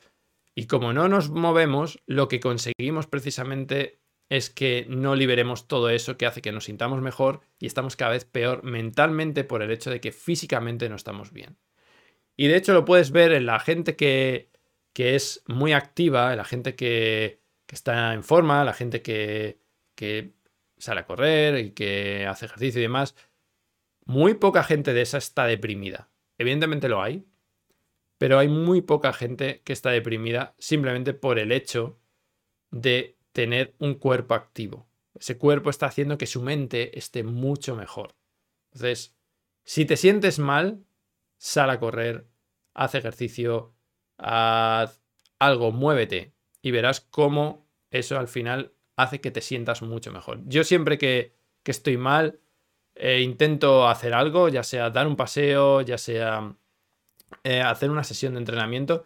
y 0.55 0.67
como 0.67 0.93
no 0.93 1.09
nos 1.09 1.31
movemos, 1.31 2.03
lo 2.07 2.29
que 2.29 2.41
conseguimos 2.41 3.07
precisamente 3.07 4.01
es 4.29 4.51
que 4.51 4.87
no 4.89 5.15
liberemos 5.15 5.69
todo 5.69 5.91
eso 5.91 6.17
que 6.17 6.27
hace 6.27 6.43
que 6.43 6.53
nos 6.53 6.65
sintamos 6.65 7.01
mejor 7.01 7.41
y 7.59 7.67
estamos 7.67 7.97
cada 7.97 8.13
vez 8.13 8.25
peor 8.25 8.65
mentalmente 8.65 9.45
por 9.45 9.63
el 9.63 9.71
hecho 9.71 9.91
de 9.91 10.01
que 10.01 10.13
físicamente 10.13 10.89
no 10.89 10.97
estamos 10.97 11.33
bien. 11.33 11.59
Y 12.37 12.49
de 12.49 12.57
hecho 12.57 12.75
lo 12.75 12.85
puedes 12.85 13.13
ver 13.13 13.33
en 13.33 13.47
la 13.47 13.61
gente 13.61 13.97
que, 13.97 14.51
que 14.93 15.15
es 15.15 15.43
muy 15.47 15.73
activa, 15.73 16.33
en 16.33 16.39
la 16.39 16.45
gente 16.45 16.75
que, 16.75 17.41
que, 17.67 17.75
está 17.75 18.15
en 18.15 18.25
forma, 18.25 18.65
la 18.65 18.75
gente 18.75 19.01
que, 19.01 19.61
que 19.95 20.33
sale 20.77 21.01
a 21.01 21.07
correr 21.07 21.59
y 21.59 21.71
que 21.71 22.27
hace 22.27 22.47
ejercicio 22.47 22.81
y 22.81 22.83
demás. 22.83 23.15
Muy 24.07 24.35
poca 24.35 24.63
gente 24.65 24.95
de 24.95 25.03
esa 25.03 25.19
está 25.19 25.47
deprimida. 25.47 26.09
Evidentemente 26.39 26.89
lo 26.89 27.03
hay, 27.03 27.27
pero 28.19 28.39
hay 28.39 28.49
muy 28.49 28.81
poca 28.81 29.13
gente 29.13 29.61
que 29.65 29.73
está 29.73 29.91
deprimida 29.91 30.55
simplemente 30.59 31.13
por 31.13 31.39
el 31.39 31.53
hecho 31.53 31.99
de 32.71 33.19
tener 33.33 33.75
un 33.79 33.95
cuerpo 33.95 34.35
activo. 34.35 34.89
Ese 35.15 35.39
cuerpo 35.39 35.71
está 35.71 35.87
haciendo 35.87 36.19
que 36.19 36.27
su 36.27 36.43
mente 36.43 36.99
esté 36.99 37.23
mucho 37.23 37.77
mejor. 37.77 38.15
Entonces, 38.73 39.15
si 39.65 39.85
te 39.85 39.97
sientes 39.97 40.39
mal, 40.39 40.85
sal 41.39 41.71
a 41.71 41.81
correr, 41.81 42.27
haz 42.75 42.95
ejercicio, 42.95 43.75
haz 44.19 45.03
algo, 45.39 45.73
muévete 45.73 46.33
y 46.63 46.71
verás 46.71 47.01
cómo 47.01 47.67
eso 47.91 48.19
al 48.19 48.29
final 48.29 48.73
hace 48.97 49.21
que 49.21 49.31
te 49.31 49.41
sientas 49.41 49.83
mucho 49.83 50.13
mejor. 50.13 50.41
Yo 50.47 50.65
siempre 50.65 50.99
que, 50.99 51.35
estoy 51.65 51.97
mal, 51.97 52.41
eh, 52.97 53.21
intento 53.21 53.89
hacer 53.89 54.15
algo, 54.15 54.49
ya 54.49 54.63
sea 54.63 54.91
dar 54.91 55.07
un 55.07 55.17
paseo, 55.17 55.83
ya 55.83 55.99
sea 55.99 56.55
eh, 57.45 57.61
hacer 57.61 57.91
una 57.91 58.05
sesión 58.05 58.35
de 58.35 58.41
entrenamiento 58.41 59.05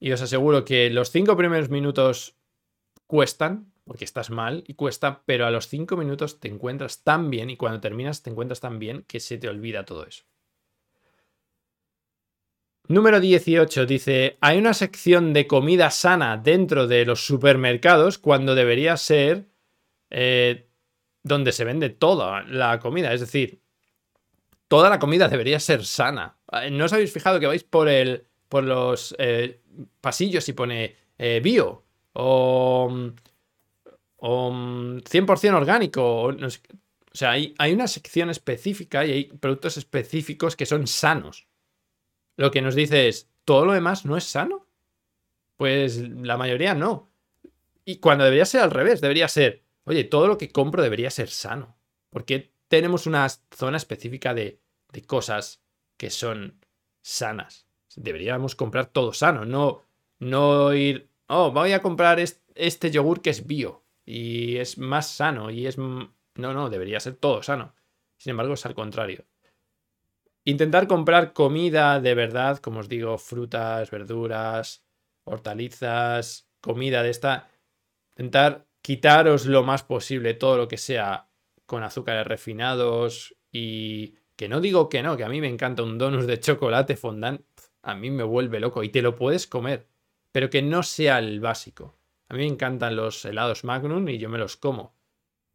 y 0.00 0.10
os 0.10 0.20
aseguro 0.20 0.64
que 0.64 0.90
los 0.90 1.10
cinco 1.10 1.36
primeros 1.36 1.70
minutos 1.70 2.36
cuestan, 3.06 3.72
porque 3.84 4.04
estás 4.04 4.30
mal 4.30 4.64
y 4.66 4.74
cuesta, 4.74 5.22
pero 5.26 5.46
a 5.46 5.50
los 5.50 5.68
cinco 5.68 5.96
minutos 5.96 6.40
te 6.40 6.48
encuentras 6.48 7.04
tan 7.04 7.30
bien 7.30 7.50
y 7.50 7.56
cuando 7.56 7.80
terminas 7.80 8.22
te 8.22 8.30
encuentras 8.30 8.60
tan 8.60 8.78
bien 8.78 9.04
que 9.06 9.20
se 9.20 9.38
te 9.38 9.48
olvida 9.48 9.84
todo 9.84 10.04
eso. 10.04 10.24
Número 12.88 13.20
18 13.20 13.86
dice, 13.86 14.38
hay 14.40 14.58
una 14.58 14.74
sección 14.74 15.32
de 15.32 15.46
comida 15.46 15.90
sana 15.90 16.36
dentro 16.36 16.88
de 16.88 17.04
los 17.04 17.24
supermercados 17.24 18.18
cuando 18.18 18.56
debería 18.56 18.96
ser 18.96 19.46
eh, 20.10 20.68
donde 21.22 21.52
se 21.52 21.64
vende 21.64 21.90
toda 21.90 22.42
la 22.44 22.78
comida. 22.78 23.12
Es 23.12 23.20
decir, 23.20 23.62
toda 24.68 24.88
la 24.90 24.98
comida 24.98 25.28
debería 25.28 25.60
ser 25.60 25.84
sana. 25.84 26.38
Eh, 26.52 26.70
¿No 26.70 26.86
os 26.86 26.92
habéis 26.92 27.12
fijado 27.12 27.38
que 27.38 27.46
vais 27.46 27.64
por, 27.64 27.88
el, 27.88 28.26
por 28.48 28.64
los 28.64 29.14
eh, 29.18 29.60
pasillos 30.00 30.48
y 30.48 30.52
pone 30.52 30.96
eh, 31.18 31.40
bio 31.42 31.84
o, 32.14 32.88
100% 34.18 35.54
orgánico? 35.54 36.22
O, 36.22 36.34
sea, 37.12 37.32
hay, 37.32 37.54
hay, 37.58 37.72
una 37.72 37.86
sección 37.86 38.30
específica 38.30 39.04
y 39.04 39.12
hay 39.12 39.24
productos 39.24 39.76
específicos 39.76 40.56
que 40.56 40.66
son 40.66 40.86
sanos. 40.86 41.46
Lo 42.36 42.50
que 42.50 42.62
nos 42.62 42.74
dice 42.74 43.08
es, 43.08 43.28
todo 43.44 43.66
lo 43.66 43.72
demás 43.72 44.04
no 44.06 44.16
es 44.16 44.24
sano. 44.24 44.66
Pues 45.56 45.98
la 45.98 46.36
mayoría 46.36 46.74
no. 46.74 47.12
Y 47.84 47.96
cuando 47.98 48.24
debería 48.24 48.46
ser 48.46 48.62
al 48.62 48.70
revés, 48.70 49.00
debería 49.00 49.28
ser, 49.28 49.62
oye, 49.84 50.04
todo 50.04 50.26
lo 50.26 50.38
que 50.38 50.50
compro 50.50 50.82
debería 50.82 51.10
ser 51.10 51.28
sano. 51.28 51.76
Porque 52.10 52.52
tenemos 52.68 53.06
una 53.06 53.28
zona 53.28 53.76
específica 53.76 54.34
de, 54.34 54.60
de 54.92 55.02
cosas 55.02 55.62
que 55.96 56.10
son 56.10 56.64
sanas. 57.02 57.66
Deberíamos 57.96 58.54
comprar 58.54 58.86
todo 58.86 59.12
sano, 59.12 59.44
no, 59.44 59.82
no 60.18 60.72
ir, 60.74 61.10
oh, 61.26 61.50
voy 61.50 61.72
a 61.72 61.82
comprar 61.82 62.18
este 62.20 62.90
yogur 62.90 63.20
que 63.20 63.30
es 63.30 63.46
bio 63.46 63.84
y 64.04 64.56
es 64.56 64.78
más 64.78 65.08
sano 65.08 65.50
y 65.50 65.66
es... 65.66 65.76
No, 65.78 66.08
no, 66.34 66.70
debería 66.70 67.00
ser 67.00 67.16
todo 67.16 67.42
sano. 67.42 67.74
Sin 68.16 68.30
embargo, 68.30 68.54
es 68.54 68.64
al 68.64 68.74
contrario. 68.74 69.26
Intentar 70.44 70.88
comprar 70.88 71.34
comida 71.34 72.00
de 72.00 72.14
verdad, 72.14 72.58
como 72.58 72.80
os 72.80 72.88
digo, 72.88 73.18
frutas, 73.18 73.90
verduras, 73.90 74.84
hortalizas, 75.24 76.48
comida 76.60 77.02
de 77.02 77.10
esta. 77.10 77.50
Intentar 78.16 78.66
quitaros 78.82 79.46
lo 79.46 79.62
más 79.62 79.84
posible 79.84 80.34
todo 80.34 80.56
lo 80.56 80.68
que 80.68 80.76
sea 80.76 81.28
con 81.66 81.82
azúcares 81.84 82.26
refinados 82.26 83.36
y 83.50 84.16
que 84.36 84.48
no 84.48 84.60
digo 84.60 84.88
que 84.88 85.02
no, 85.02 85.16
que 85.16 85.24
a 85.24 85.28
mí 85.28 85.40
me 85.40 85.48
encanta 85.48 85.82
un 85.82 85.98
donus 85.98 86.26
de 86.26 86.40
chocolate 86.40 86.96
fondant, 86.96 87.42
a 87.82 87.94
mí 87.94 88.10
me 88.10 88.24
vuelve 88.24 88.60
loco 88.60 88.82
y 88.82 88.88
te 88.88 89.02
lo 89.02 89.14
puedes 89.14 89.46
comer, 89.46 89.86
pero 90.32 90.50
que 90.50 90.62
no 90.62 90.82
sea 90.82 91.18
el 91.18 91.40
básico. 91.40 91.96
A 92.28 92.34
mí 92.34 92.40
me 92.40 92.46
encantan 92.46 92.96
los 92.96 93.24
helados 93.24 93.64
Magnum 93.64 94.08
y 94.08 94.18
yo 94.18 94.28
me 94.28 94.38
los 94.38 94.56
como, 94.56 94.96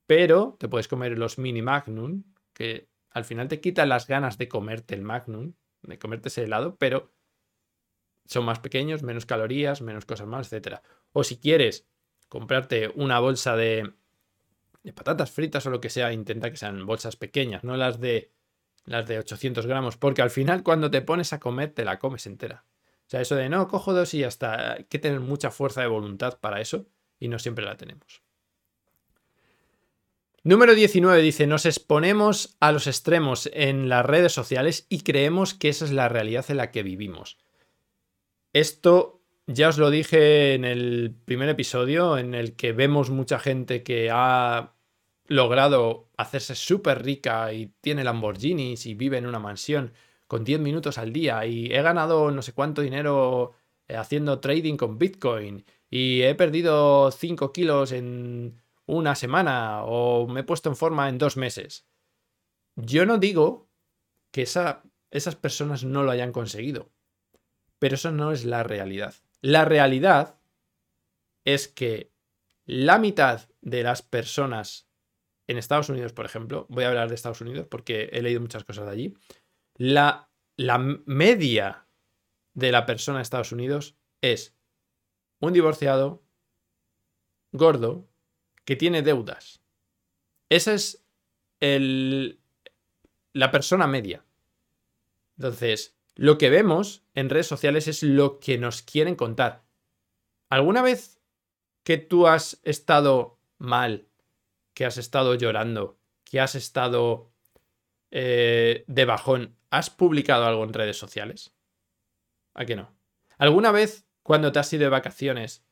pero 0.05 0.55
te 0.59 0.69
puedes 0.69 0.87
comer 0.87 1.17
los 1.17 1.37
mini 1.37 1.61
Magnum, 1.61 2.23
que 2.53 2.87
al 3.11 3.25
final 3.25 3.47
te 3.47 3.59
quitan 3.59 3.89
las 3.89 4.07
ganas 4.07 4.37
de 4.37 4.47
comerte 4.47 4.95
el 4.95 5.01
Magnum, 5.01 5.53
de 5.81 5.99
comerte 5.99 6.29
ese 6.29 6.43
helado, 6.43 6.77
pero 6.77 7.11
son 8.25 8.45
más 8.45 8.59
pequeños, 8.59 9.03
menos 9.03 9.25
calorías, 9.25 9.81
menos 9.81 10.05
cosas 10.05 10.27
más, 10.27 10.51
etc. 10.51 10.79
O 11.13 11.23
si 11.23 11.39
quieres 11.39 11.87
comprarte 12.29 12.91
una 12.95 13.19
bolsa 13.19 13.55
de, 13.55 13.93
de 14.83 14.93
patatas 14.93 15.31
fritas 15.31 15.65
o 15.65 15.69
lo 15.69 15.81
que 15.81 15.89
sea, 15.89 16.13
intenta 16.13 16.49
que 16.51 16.57
sean 16.57 16.85
bolsas 16.85 17.15
pequeñas, 17.15 17.63
no 17.63 17.77
las 17.77 17.99
de 17.99 18.31
las 18.85 19.05
de 19.05 19.19
800 19.19 19.65
gramos, 19.67 19.97
porque 19.97 20.21
al 20.21 20.29
final 20.29 20.63
cuando 20.63 20.89
te 20.89 21.01
pones 21.01 21.33
a 21.33 21.39
comer 21.39 21.71
te 21.71 21.83
la 21.83 21.99
comes 21.99 22.25
entera. 22.25 22.63
O 23.07 23.09
sea, 23.09 23.21
eso 23.21 23.35
de 23.35 23.49
no, 23.49 23.67
cojo 23.67 23.93
dos 23.93 24.13
y 24.13 24.19
ya 24.19 24.27
está. 24.27 24.73
Hay 24.73 24.85
que 24.85 24.99
tener 24.99 25.19
mucha 25.19 25.51
fuerza 25.51 25.81
de 25.81 25.87
voluntad 25.87 26.39
para 26.39 26.61
eso 26.61 26.87
y 27.19 27.27
no 27.27 27.37
siempre 27.39 27.65
la 27.65 27.77
tenemos. 27.77 28.21
Número 30.43 30.75
19 30.75 31.21
dice, 31.21 31.47
nos 31.47 31.65
exponemos 31.65 32.55
a 32.61 32.71
los 32.71 32.87
extremos 32.87 33.49
en 33.51 33.89
las 33.89 34.05
redes 34.05 34.31
sociales 34.31 34.85
y 34.87 35.01
creemos 35.01 35.53
que 35.53 35.67
esa 35.67 35.83
es 35.83 35.91
la 35.91 36.07
realidad 36.07 36.45
en 36.49 36.57
la 36.57 36.71
que 36.71 36.83
vivimos. 36.83 37.37
Esto 38.53 39.16
ya 39.47 39.69
os 39.69 39.77
lo 39.77 39.89
dije 39.89 40.53
en 40.55 40.65
el 40.65 41.15
primer 41.25 41.49
episodio, 41.49 42.17
en 42.17 42.33
el 42.35 42.55
que 42.55 42.73
vemos 42.73 43.09
mucha 43.09 43.39
gente 43.39 43.81
que 43.81 44.09
ha 44.11 44.73
logrado 45.27 46.09
hacerse 46.17 46.55
súper 46.55 47.03
rica 47.03 47.53
y 47.53 47.67
tiene 47.81 48.03
Lamborghinis 48.03 48.85
y 48.85 48.93
vive 48.93 49.17
en 49.17 49.25
una 49.25 49.39
mansión 49.39 49.93
con 50.27 50.43
10 50.43 50.59
minutos 50.59 50.97
al 50.97 51.13
día 51.13 51.45
y 51.45 51.67
he 51.73 51.81
ganado 51.81 52.31
no 52.31 52.41
sé 52.41 52.53
cuánto 52.53 52.81
dinero 52.81 53.53
eh, 53.87 53.95
haciendo 53.95 54.39
trading 54.39 54.75
con 54.75 54.97
Bitcoin 54.97 55.65
y 55.89 56.21
he 56.23 56.35
perdido 56.35 57.11
5 57.11 57.53
kilos 57.53 57.93
en 57.93 58.61
una 58.85 59.15
semana 59.15 59.83
o 59.83 60.27
me 60.27 60.41
he 60.41 60.43
puesto 60.43 60.69
en 60.69 60.75
forma 60.75 61.09
en 61.09 61.17
dos 61.17 61.37
meses. 61.37 61.87
Yo 62.75 63.05
no 63.05 63.17
digo 63.17 63.69
que 64.31 64.41
esas 64.43 65.35
personas 65.37 65.83
no 65.83 66.03
lo 66.03 66.11
hayan 66.11 66.31
conseguido, 66.31 66.89
pero 67.79 67.95
eso 67.95 68.11
no 68.11 68.31
es 68.31 68.45
la 68.45 68.63
realidad. 68.63 69.15
La 69.47 69.63
realidad 69.63 70.35
es 71.45 71.69
que 71.69 72.11
la 72.65 72.99
mitad 72.99 73.47
de 73.61 73.81
las 73.81 74.01
personas 74.01 74.89
en 75.47 75.57
Estados 75.57 75.87
Unidos, 75.87 76.11
por 76.11 76.25
ejemplo, 76.25 76.65
voy 76.67 76.83
a 76.83 76.89
hablar 76.89 77.07
de 77.07 77.15
Estados 77.15 77.39
Unidos 77.39 77.65
porque 77.71 78.09
he 78.11 78.21
leído 78.21 78.41
muchas 78.41 78.65
cosas 78.65 78.87
de 78.87 78.91
allí, 78.91 79.13
la, 79.75 80.29
la 80.57 80.79
media 80.79 81.87
de 82.55 82.73
la 82.73 82.85
persona 82.85 83.19
en 83.19 83.21
Estados 83.21 83.53
Unidos 83.53 83.95
es 84.19 84.53
un 85.39 85.53
divorciado, 85.53 86.21
gordo, 87.53 88.05
que 88.65 88.75
tiene 88.75 89.01
deudas. 89.01 89.61
Esa 90.49 90.73
es 90.73 91.05
el, 91.61 92.41
la 93.31 93.49
persona 93.49 93.87
media. 93.87 94.25
Entonces, 95.37 95.96
lo 96.17 96.39
que 96.39 96.49
vemos 96.49 97.03
en 97.13 97.29
redes 97.29 97.47
sociales 97.47 97.87
es 97.87 98.01
lo 98.01 98.39
que 98.39 98.57
nos 98.57 98.81
quieren 98.81 99.15
contar. 99.15 99.63
¿Alguna 100.49 100.81
vez 100.81 101.21
que 101.83 101.97
tú 101.97 102.27
has 102.27 102.59
estado 102.63 103.39
mal, 103.59 104.07
que 104.73 104.85
has 104.85 104.97
estado 104.97 105.35
llorando, 105.35 105.99
que 106.23 106.39
has 106.39 106.55
estado 106.55 107.31
eh, 108.09 108.83
de 108.87 109.05
bajón, 109.05 109.55
has 109.69 109.91
publicado 109.91 110.45
algo 110.45 110.63
en 110.63 110.73
redes 110.73 110.97
sociales? 110.97 111.53
¿A 112.55 112.65
qué 112.65 112.75
no? 112.75 112.97
¿Alguna 113.37 113.71
vez 113.71 114.07
cuando 114.23 114.51
te 114.51 114.57
has 114.57 114.73
ido 114.73 114.85
de 114.85 114.89
vacaciones 114.89 115.63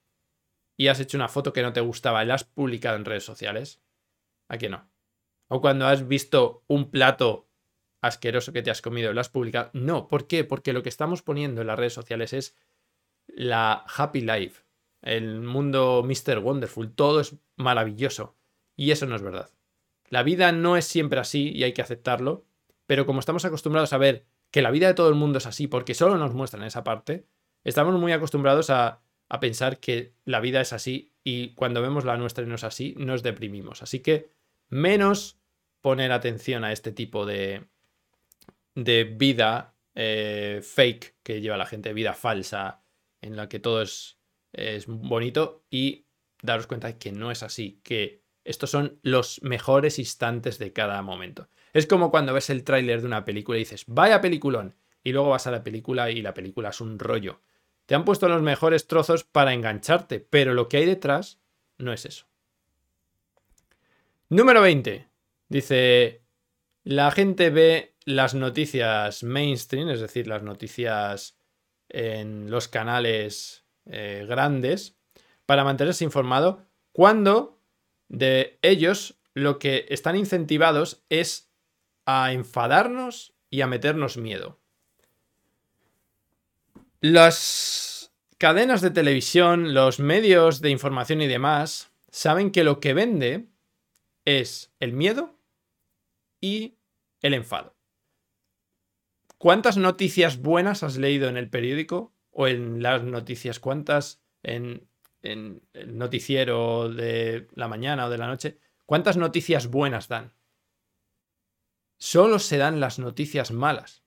y 0.77 0.89
has 0.89 0.99
hecho 0.99 1.17
una 1.17 1.27
foto 1.27 1.53
que 1.53 1.63
no 1.63 1.73
te 1.73 1.81
gustaba 1.81 2.23
y 2.23 2.27
la 2.27 2.35
has 2.35 2.43
publicado 2.43 2.97
en 2.97 3.05
redes 3.05 3.25
sociales? 3.25 3.81
¿A 4.47 4.59
qué 4.59 4.69
no? 4.69 4.87
O 5.47 5.59
cuando 5.59 5.87
has 5.87 6.07
visto 6.07 6.63
un 6.67 6.91
plato 6.91 7.44
asqueroso 8.07 8.53
que 8.53 8.61
te 8.61 8.71
has 8.71 8.81
comido 8.81 9.13
lo 9.13 9.21
has 9.21 9.29
publicado. 9.29 9.69
No, 9.73 10.07
¿por 10.07 10.27
qué? 10.27 10.43
Porque 10.43 10.73
lo 10.73 10.83
que 10.83 10.89
estamos 10.89 11.21
poniendo 11.21 11.61
en 11.61 11.67
las 11.67 11.77
redes 11.77 11.93
sociales 11.93 12.33
es 12.33 12.55
la 13.27 13.85
happy 13.95 14.21
life, 14.21 14.63
el 15.01 15.41
mundo 15.41 16.05
Mr. 16.05 16.39
Wonderful, 16.39 16.93
todo 16.93 17.19
es 17.19 17.35
maravilloso. 17.55 18.35
Y 18.75 18.91
eso 18.91 19.05
no 19.05 19.15
es 19.15 19.21
verdad. 19.21 19.49
La 20.09 20.23
vida 20.23 20.51
no 20.51 20.77
es 20.77 20.85
siempre 20.85 21.19
así 21.19 21.49
y 21.49 21.63
hay 21.63 21.73
que 21.73 21.81
aceptarlo, 21.81 22.45
pero 22.85 23.05
como 23.05 23.19
estamos 23.19 23.45
acostumbrados 23.45 23.93
a 23.93 23.97
ver 23.97 24.25
que 24.51 24.61
la 24.61 24.71
vida 24.71 24.87
de 24.87 24.93
todo 24.93 25.09
el 25.09 25.15
mundo 25.15 25.39
es 25.39 25.45
así 25.45 25.67
porque 25.67 25.93
solo 25.93 26.17
nos 26.17 26.33
muestran 26.33 26.63
esa 26.63 26.83
parte, 26.83 27.25
estamos 27.63 27.99
muy 27.99 28.11
acostumbrados 28.11 28.69
a 28.69 29.01
a 29.29 29.39
pensar 29.39 29.79
que 29.79 30.13
la 30.23 30.39
vida 30.39 30.61
es 30.61 30.73
así 30.73 31.11
y 31.23 31.49
cuando 31.53 31.81
vemos 31.81 32.05
la 32.05 32.17
nuestra 32.17 32.43
y 32.43 32.47
no 32.47 32.55
es 32.55 32.63
así, 32.63 32.95
nos 32.97 33.23
deprimimos. 33.23 33.81
Así 33.81 33.99
que 33.99 34.29
menos 34.69 35.39
poner 35.81 36.11
atención 36.11 36.63
a 36.63 36.71
este 36.71 36.91
tipo 36.91 37.25
de, 37.25 37.65
de 38.75 39.05
vida 39.05 39.73
eh, 39.95 40.61
fake 40.61 41.15
que 41.23 41.41
lleva 41.41 41.57
la 41.57 41.65
gente, 41.65 41.93
vida 41.93 42.13
falsa, 42.13 42.83
en 43.21 43.35
la 43.35 43.49
que 43.49 43.59
todo 43.59 43.81
es, 43.81 44.17
es 44.53 44.85
bonito 44.87 45.65
y 45.69 46.05
daros 46.41 46.67
cuenta 46.67 46.87
de 46.87 46.97
que 46.97 47.11
no 47.11 47.31
es 47.31 47.43
así, 47.43 47.79
que 47.83 48.21
estos 48.43 48.69
son 48.69 48.99
los 49.01 49.41
mejores 49.41 49.97
instantes 49.97 50.59
de 50.59 50.71
cada 50.71 51.01
momento. 51.01 51.49
Es 51.73 51.87
como 51.87 52.11
cuando 52.11 52.33
ves 52.33 52.49
el 52.49 52.63
tráiler 52.63 53.01
de 53.01 53.07
una 53.07 53.25
película 53.25 53.57
y 53.57 53.61
dices, 53.61 53.85
vaya 53.87 54.21
peliculón, 54.21 54.75
y 55.03 55.11
luego 55.11 55.29
vas 55.29 55.47
a 55.47 55.51
la 55.51 55.63
película 55.63 56.11
y 56.11 56.21
la 56.21 56.33
película 56.33 56.69
es 56.69 56.81
un 56.81 56.99
rollo. 56.99 57.41
Te 57.85 57.95
han 57.95 58.05
puesto 58.05 58.27
los 58.27 58.41
mejores 58.41 58.87
trozos 58.87 59.23
para 59.23 59.53
engancharte, 59.53 60.19
pero 60.19 60.53
lo 60.53 60.67
que 60.67 60.77
hay 60.77 60.85
detrás 60.85 61.39
no 61.77 61.93
es 61.93 62.05
eso. 62.05 62.27
Número 64.29 64.61
20. 64.61 65.07
Dice, 65.49 66.23
la 66.83 67.11
gente 67.11 67.51
ve 67.51 67.94
las 68.05 68.35
noticias 68.35 69.23
mainstream, 69.23 69.89
es 69.89 69.99
decir, 69.99 70.27
las 70.27 70.43
noticias 70.43 71.37
en 71.89 72.49
los 72.49 72.67
canales 72.67 73.65
eh, 73.85 74.25
grandes, 74.27 74.95
para 75.45 75.63
mantenerse 75.63 76.03
informado, 76.03 76.65
cuando 76.91 77.59
de 78.07 78.59
ellos 78.61 79.19
lo 79.33 79.59
que 79.59 79.85
están 79.89 80.15
incentivados 80.15 81.03
es 81.09 81.51
a 82.05 82.31
enfadarnos 82.31 83.33
y 83.49 83.61
a 83.61 83.67
meternos 83.67 84.17
miedo. 84.17 84.59
Las 87.01 88.11
cadenas 88.37 88.81
de 88.81 88.91
televisión, 88.91 89.73
los 89.73 89.99
medios 89.99 90.61
de 90.61 90.69
información 90.69 91.21
y 91.21 91.27
demás 91.27 91.91
saben 92.09 92.51
que 92.51 92.63
lo 92.63 92.79
que 92.79 92.93
vende 92.93 93.47
es 94.23 94.71
el 94.79 94.93
miedo 94.93 95.37
y 96.41 96.77
el 97.21 97.33
enfado. 97.33 97.74
¿Cuántas 99.45 99.77
noticias 99.77 100.41
buenas 100.41 100.81
has 100.81 100.97
leído 100.97 101.29
en 101.29 101.37
el 101.37 101.51
periódico 101.51 102.15
o 102.31 102.47
en 102.47 102.81
las 102.81 103.03
noticias? 103.03 103.59
¿Cuántas 103.59 104.23
en, 104.41 104.89
en 105.21 105.61
el 105.73 105.99
noticiero 105.99 106.89
de 106.89 107.47
la 107.53 107.67
mañana 107.67 108.07
o 108.07 108.09
de 108.09 108.17
la 108.17 108.25
noche? 108.25 108.57
¿Cuántas 108.87 109.17
noticias 109.17 109.67
buenas 109.67 110.07
dan? 110.07 110.33
Solo 111.99 112.39
se 112.39 112.57
dan 112.57 112.79
las 112.79 112.97
noticias 112.97 113.51
malas, 113.51 114.03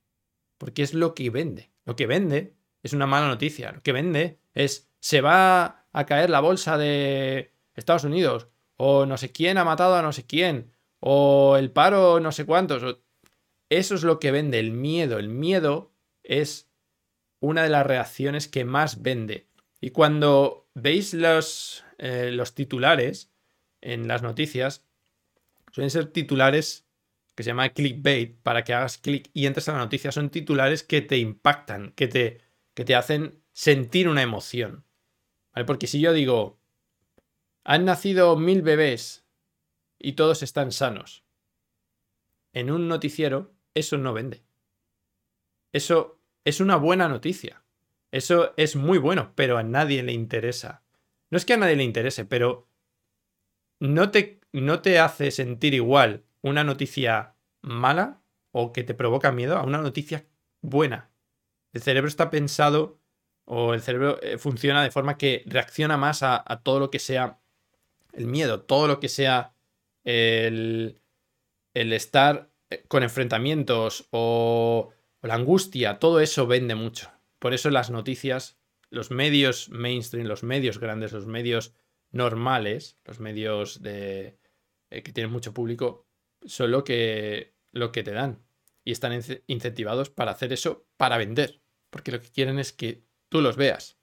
porque 0.58 0.82
es 0.82 0.92
lo 0.92 1.14
que 1.14 1.30
vende. 1.30 1.70
Lo 1.84 1.94
que 1.94 2.08
vende 2.08 2.56
es 2.82 2.92
una 2.92 3.06
mala 3.06 3.28
noticia. 3.28 3.70
Lo 3.70 3.80
que 3.84 3.92
vende 3.92 4.40
es 4.54 4.90
se 4.98 5.20
va 5.20 5.86
a 5.92 6.06
caer 6.06 6.30
la 6.30 6.40
bolsa 6.40 6.76
de 6.78 7.54
Estados 7.74 8.02
Unidos, 8.02 8.48
o 8.74 9.06
no 9.06 9.16
sé 9.16 9.30
quién 9.30 9.56
ha 9.56 9.64
matado 9.64 9.94
a 9.94 10.02
no 10.02 10.12
sé 10.12 10.26
quién, 10.26 10.72
o 10.98 11.56
el 11.56 11.70
paro 11.70 12.18
no 12.18 12.32
sé 12.32 12.44
cuántos. 12.44 12.98
Eso 13.70 13.94
es 13.94 14.02
lo 14.02 14.18
que 14.18 14.30
vende 14.30 14.58
el 14.58 14.72
miedo. 14.72 15.18
El 15.18 15.28
miedo 15.28 15.92
es 16.22 16.70
una 17.40 17.62
de 17.62 17.68
las 17.68 17.86
reacciones 17.86 18.48
que 18.48 18.64
más 18.64 19.02
vende. 19.02 19.48
Y 19.80 19.90
cuando 19.90 20.68
veis 20.74 21.14
los, 21.14 21.84
eh, 21.98 22.30
los 22.32 22.54
titulares 22.54 23.30
en 23.80 24.08
las 24.08 24.22
noticias, 24.22 24.84
suelen 25.72 25.90
ser 25.90 26.06
titulares 26.06 26.86
que 27.34 27.44
se 27.44 27.50
llama 27.50 27.68
clickbait, 27.68 28.36
para 28.42 28.64
que 28.64 28.74
hagas 28.74 28.98
clic 28.98 29.30
y 29.32 29.46
entres 29.46 29.68
a 29.68 29.72
la 29.72 29.78
noticia. 29.78 30.10
Son 30.10 30.30
titulares 30.30 30.82
que 30.82 31.02
te 31.02 31.18
impactan, 31.18 31.92
que 31.92 32.08
te, 32.08 32.40
que 32.74 32.84
te 32.84 32.96
hacen 32.96 33.40
sentir 33.52 34.08
una 34.08 34.22
emoción. 34.22 34.84
Porque 35.66 35.86
si 35.86 36.00
yo 36.00 36.12
digo, 36.12 36.58
han 37.64 37.84
nacido 37.84 38.36
mil 38.36 38.62
bebés 38.62 39.24
y 39.98 40.12
todos 40.12 40.42
están 40.42 40.72
sanos, 40.72 41.24
en 42.52 42.70
un 42.70 42.88
noticiero 42.88 43.52
eso 43.74 43.98
no 43.98 44.12
vende. 44.12 44.42
Eso 45.72 46.20
es 46.44 46.60
una 46.60 46.76
buena 46.76 47.08
noticia. 47.08 47.62
Eso 48.10 48.54
es 48.56 48.74
muy 48.76 48.98
bueno, 48.98 49.32
pero 49.34 49.58
a 49.58 49.62
nadie 49.62 50.02
le 50.02 50.12
interesa. 50.12 50.82
No 51.30 51.36
es 51.36 51.44
que 51.44 51.54
a 51.54 51.58
nadie 51.58 51.76
le 51.76 51.84
interese, 51.84 52.24
pero 52.24 52.68
no 53.80 54.10
te, 54.10 54.40
no 54.52 54.80
te 54.80 54.98
hace 54.98 55.30
sentir 55.30 55.74
igual 55.74 56.24
una 56.40 56.64
noticia 56.64 57.34
mala 57.60 58.22
o 58.52 58.72
que 58.72 58.82
te 58.82 58.94
provoca 58.94 59.32
miedo 59.32 59.56
a 59.56 59.62
una 59.62 59.78
noticia 59.78 60.26
buena. 60.62 61.10
El 61.72 61.82
cerebro 61.82 62.08
está 62.08 62.30
pensado 62.30 62.98
o 63.44 63.74
el 63.74 63.82
cerebro 63.82 64.20
eh, 64.22 64.38
funciona 64.38 64.82
de 64.82 64.90
forma 64.90 65.18
que 65.18 65.42
reacciona 65.46 65.96
más 65.96 66.22
a, 66.22 66.42
todo 66.62 66.80
lo 66.80 66.90
que 66.90 66.98
sea 66.98 67.40
el 68.12 68.26
miedo, 68.26 68.62
todo 68.62 68.88
lo 68.88 69.00
que 69.00 69.08
sea 69.08 69.54
el, 70.04 71.00
el 71.74 71.92
estar 71.92 72.47
con 72.88 73.02
enfrentamientos 73.02 74.08
o, 74.10 74.90
o 75.20 75.26
la 75.26 75.34
angustia, 75.34 75.98
todo 75.98 76.20
eso 76.20 76.46
vende 76.46 76.74
mucho. 76.74 77.10
Por 77.38 77.54
eso 77.54 77.70
las 77.70 77.90
noticias, 77.90 78.58
los 78.90 79.10
medios 79.10 79.68
mainstream, 79.70 80.26
los 80.26 80.42
medios 80.42 80.78
grandes, 80.78 81.12
los 81.12 81.26
medios 81.26 81.74
normales, 82.10 82.98
los 83.04 83.20
medios 83.20 83.82
de, 83.82 84.38
eh, 84.90 85.02
que 85.02 85.12
tienen 85.12 85.32
mucho 85.32 85.52
público, 85.52 86.06
son 86.44 86.70
lo 86.70 86.84
que, 86.84 87.54
lo 87.72 87.92
que 87.92 88.02
te 88.02 88.12
dan. 88.12 88.42
Y 88.84 88.92
están 88.92 89.20
incentivados 89.46 90.08
para 90.08 90.32
hacer 90.32 90.52
eso, 90.52 90.86
para 90.96 91.18
vender. 91.18 91.60
Porque 91.90 92.12
lo 92.12 92.20
que 92.20 92.30
quieren 92.30 92.58
es 92.58 92.72
que 92.72 93.02
tú 93.28 93.42
los 93.42 93.56
veas. 93.56 93.98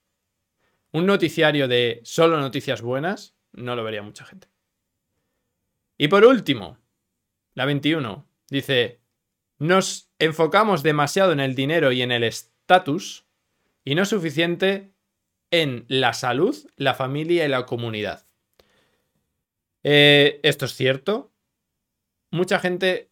Un 0.92 1.06
noticiario 1.06 1.68
de 1.68 2.02
solo 2.04 2.40
noticias 2.40 2.82
buenas 2.82 3.36
no 3.52 3.76
lo 3.76 3.84
vería 3.84 4.04
mucha 4.04 4.26
gente. 4.26 4.48
Y 5.98 6.08
por 6.08 6.26
último, 6.26 6.78
la 7.54 7.66
21 7.66 8.28
dice, 8.50 9.00
nos 9.58 10.10
enfocamos 10.20 10.84
demasiado 10.84 11.32
en 11.32 11.40
el 11.40 11.56
dinero 11.56 11.92
y 11.92 12.02
en 12.02 12.12
el 12.12 12.24
estatus 12.24 13.26
y 13.84 13.96
no 13.96 14.06
suficiente 14.06 14.94
en 15.52 15.86
la 15.88 16.14
salud, 16.14 16.56
la 16.76 16.94
familia 16.94 17.46
y 17.46 17.50
la 17.50 17.66
comunidad. 17.66 18.26
Eh, 19.84 20.40
esto 20.44 20.66
es 20.66 20.74
cierto. 20.74 21.32
Mucha 22.32 22.60
gente 22.60 23.12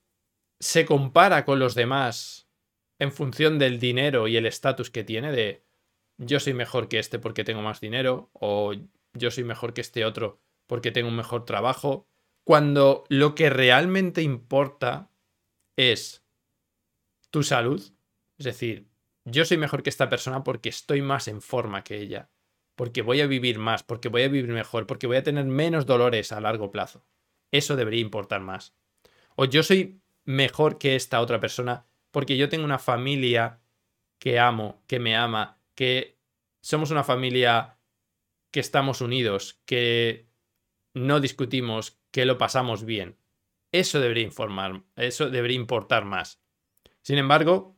se 0.60 0.86
compara 0.86 1.46
con 1.46 1.60
los 1.60 1.76
demás 1.76 2.48
en 3.00 3.12
función 3.12 3.60
del 3.60 3.80
dinero 3.80 4.28
y 4.28 4.38
el 4.38 4.46
estatus 4.46 4.90
que 4.90 5.04
tiene 5.04 5.32
de 5.32 5.64
yo 6.18 6.40
soy 6.40 6.54
mejor 6.54 6.88
que 6.88 7.00
este 7.00 7.20
porque 7.20 7.44
tengo 7.44 7.62
más 7.62 7.80
dinero 7.80 8.30
o 8.34 8.74
yo 9.14 9.32
soy 9.32 9.44
mejor 9.44 9.74
que 9.74 9.82
este 9.82 10.06
otro 10.06 10.40
porque 10.68 10.92
tengo 10.92 11.10
un 11.10 11.16
mejor 11.16 11.46
trabajo, 11.46 12.08
cuando 12.44 13.04
lo 13.10 13.36
que 13.36 13.50
realmente 13.50 14.22
importa 14.22 15.10
es 15.78 16.24
tu 17.30 17.44
salud, 17.44 17.82
es 18.38 18.46
decir, 18.46 18.88
yo 19.26 19.46
soy 19.46 19.58
mejor 19.58 19.84
que 19.84 19.90
esta 19.90 20.10
persona 20.10 20.44
porque 20.44 20.70
estoy 20.70 21.02
más 21.02 21.28
en 21.28 21.42
forma 21.42 21.84
que 21.84 21.98
ella, 21.98 22.30
porque 22.76 23.02
voy 23.02 23.22
a 23.22 23.28
vivir 23.28 23.60
más, 23.60 23.84
porque 23.84 24.10
voy 24.10 24.24
a 24.24 24.28
vivir 24.28 24.52
mejor, 24.52 24.86
porque 24.86 25.08
voy 25.08 25.18
a 25.18 25.24
tener 25.24 25.46
menos 25.46 25.86
dolores 25.86 26.32
a 26.32 26.42
largo 26.42 26.72
plazo. 26.72 27.06
Eso 27.52 27.76
debería 27.76 28.02
importar 28.02 28.42
más. 28.42 28.76
O 29.36 29.46
yo 29.46 29.64
soy 29.64 30.02
mejor 30.26 30.78
que 30.78 30.96
esta 30.96 31.22
otra 31.22 31.40
persona 31.40 31.86
porque 32.12 32.38
yo 32.38 32.50
tengo 32.50 32.64
una 32.64 32.80
familia 32.80 33.62
que 34.20 34.40
amo, 34.40 34.84
que 34.88 35.00
me 35.00 35.16
ama, 35.16 35.60
que 35.76 36.20
somos 36.62 36.92
una 36.92 37.04
familia 37.04 37.80
que 38.52 38.60
estamos 38.60 39.02
unidos, 39.02 39.60
que 39.66 40.28
no 40.94 41.20
discutimos, 41.20 42.00
que 42.12 42.26
lo 42.26 42.38
pasamos 42.38 42.86
bien. 42.86 43.18
Eso 43.74 44.00
debería 44.00 44.24
informar, 44.24 44.84
eso 44.96 45.32
debería 45.32 45.58
importar 45.58 46.06
más. 46.06 46.40
Sin 47.02 47.18
embargo, 47.18 47.76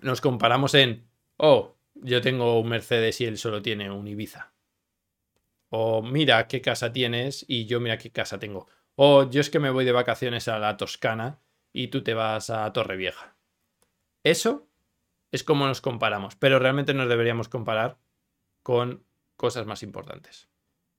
nos 0.00 0.22
comparamos 0.22 0.72
en, 0.74 1.10
oh, 1.36 1.76
yo 1.94 2.22
tengo 2.22 2.58
un 2.58 2.70
Mercedes 2.70 3.20
y 3.20 3.26
él 3.26 3.36
solo 3.36 3.60
tiene 3.60 3.90
un 3.90 4.08
Ibiza. 4.08 4.54
O 5.68 6.00
mira 6.00 6.48
qué 6.48 6.62
casa 6.62 6.90
tienes 6.90 7.44
y 7.46 7.66
yo 7.66 7.80
mira 7.80 7.98
qué 7.98 8.10
casa 8.10 8.38
tengo. 8.38 8.66
O 8.94 9.28
yo 9.28 9.42
es 9.42 9.50
que 9.50 9.58
me 9.58 9.68
voy 9.68 9.84
de 9.84 9.92
vacaciones 9.92 10.48
a 10.48 10.58
la 10.58 10.78
Toscana 10.78 11.38
y 11.70 11.88
tú 11.88 12.02
te 12.02 12.14
vas 12.14 12.48
a 12.48 12.72
Torrevieja. 12.72 13.36
Eso 14.24 14.66
es 15.32 15.44
como 15.44 15.66
nos 15.66 15.82
comparamos, 15.82 16.34
pero 16.34 16.58
realmente 16.58 16.94
nos 16.94 17.10
deberíamos 17.10 17.50
comparar 17.50 17.98
con 18.62 19.04
cosas 19.36 19.66
más 19.66 19.82
importantes. 19.82 20.48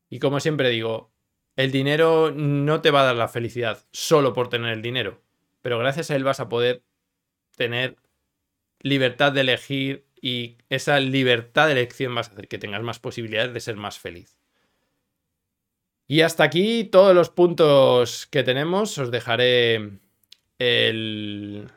Y 0.10 0.20
como 0.20 0.40
siempre 0.40 0.70
digo, 0.70 1.12
el 1.58 1.72
dinero 1.72 2.32
no 2.32 2.82
te 2.82 2.92
va 2.92 3.02
a 3.02 3.06
dar 3.06 3.16
la 3.16 3.28
felicidad 3.28 3.86
solo 3.92 4.32
por 4.34 4.48
tener 4.48 4.72
el 4.72 4.82
dinero, 4.82 5.22
pero 5.62 5.78
gracias 5.78 6.10
a 6.10 6.16
él 6.16 6.24
vas 6.24 6.40
a 6.40 6.48
poder 6.48 6.84
tener 7.58 7.98
libertad 8.80 9.34
de 9.34 9.42
elegir 9.42 10.06
y 10.22 10.58
esa 10.70 11.00
libertad 11.00 11.66
de 11.66 11.74
elección 11.74 12.14
va 12.14 12.20
a 12.20 12.22
hacer 12.22 12.48
que 12.48 12.58
tengas 12.58 12.84
más 12.84 13.00
posibilidades 13.00 13.54
de 13.54 13.60
ser 13.60 13.76
más 13.76 14.00
feliz. 14.00 14.38
Y 16.08 16.22
hasta 16.22 16.44
aquí 16.44 16.86
todos 16.86 17.14
los 17.14 17.30
puntos 17.30 18.28
que 18.28 18.44
tenemos. 18.44 18.98
Os 18.98 19.12
dejaré 19.12 20.00
el 20.58 21.70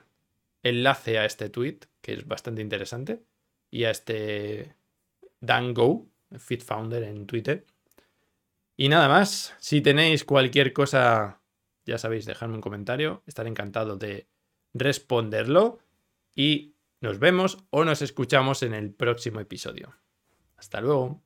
enlace 0.62 1.18
a 1.18 1.24
este 1.24 1.50
tweet, 1.50 1.80
que 2.00 2.12
es 2.12 2.28
bastante 2.28 2.62
interesante, 2.62 3.22
y 3.70 3.84
a 3.84 3.90
este 3.90 4.76
Dan 5.40 5.74
Go, 5.74 6.06
Fit 6.38 6.62
Founder 6.62 7.02
en 7.02 7.26
Twitter. 7.26 7.64
Y 8.80 8.88
nada 8.88 9.08
más, 9.08 9.54
si 9.58 9.82
tenéis 9.82 10.24
cualquier 10.24 10.72
cosa, 10.72 11.42
ya 11.84 11.98
sabéis, 11.98 12.24
dejadme 12.24 12.54
un 12.54 12.62
comentario, 12.62 13.22
estaré 13.26 13.50
encantado 13.50 13.98
de 13.98 14.26
responderlo 14.72 15.80
y 16.34 16.76
nos 17.02 17.18
vemos 17.18 17.58
o 17.68 17.84
nos 17.84 18.00
escuchamos 18.00 18.62
en 18.62 18.72
el 18.72 18.94
próximo 18.94 19.38
episodio. 19.38 19.94
Hasta 20.56 20.80
luego. 20.80 21.20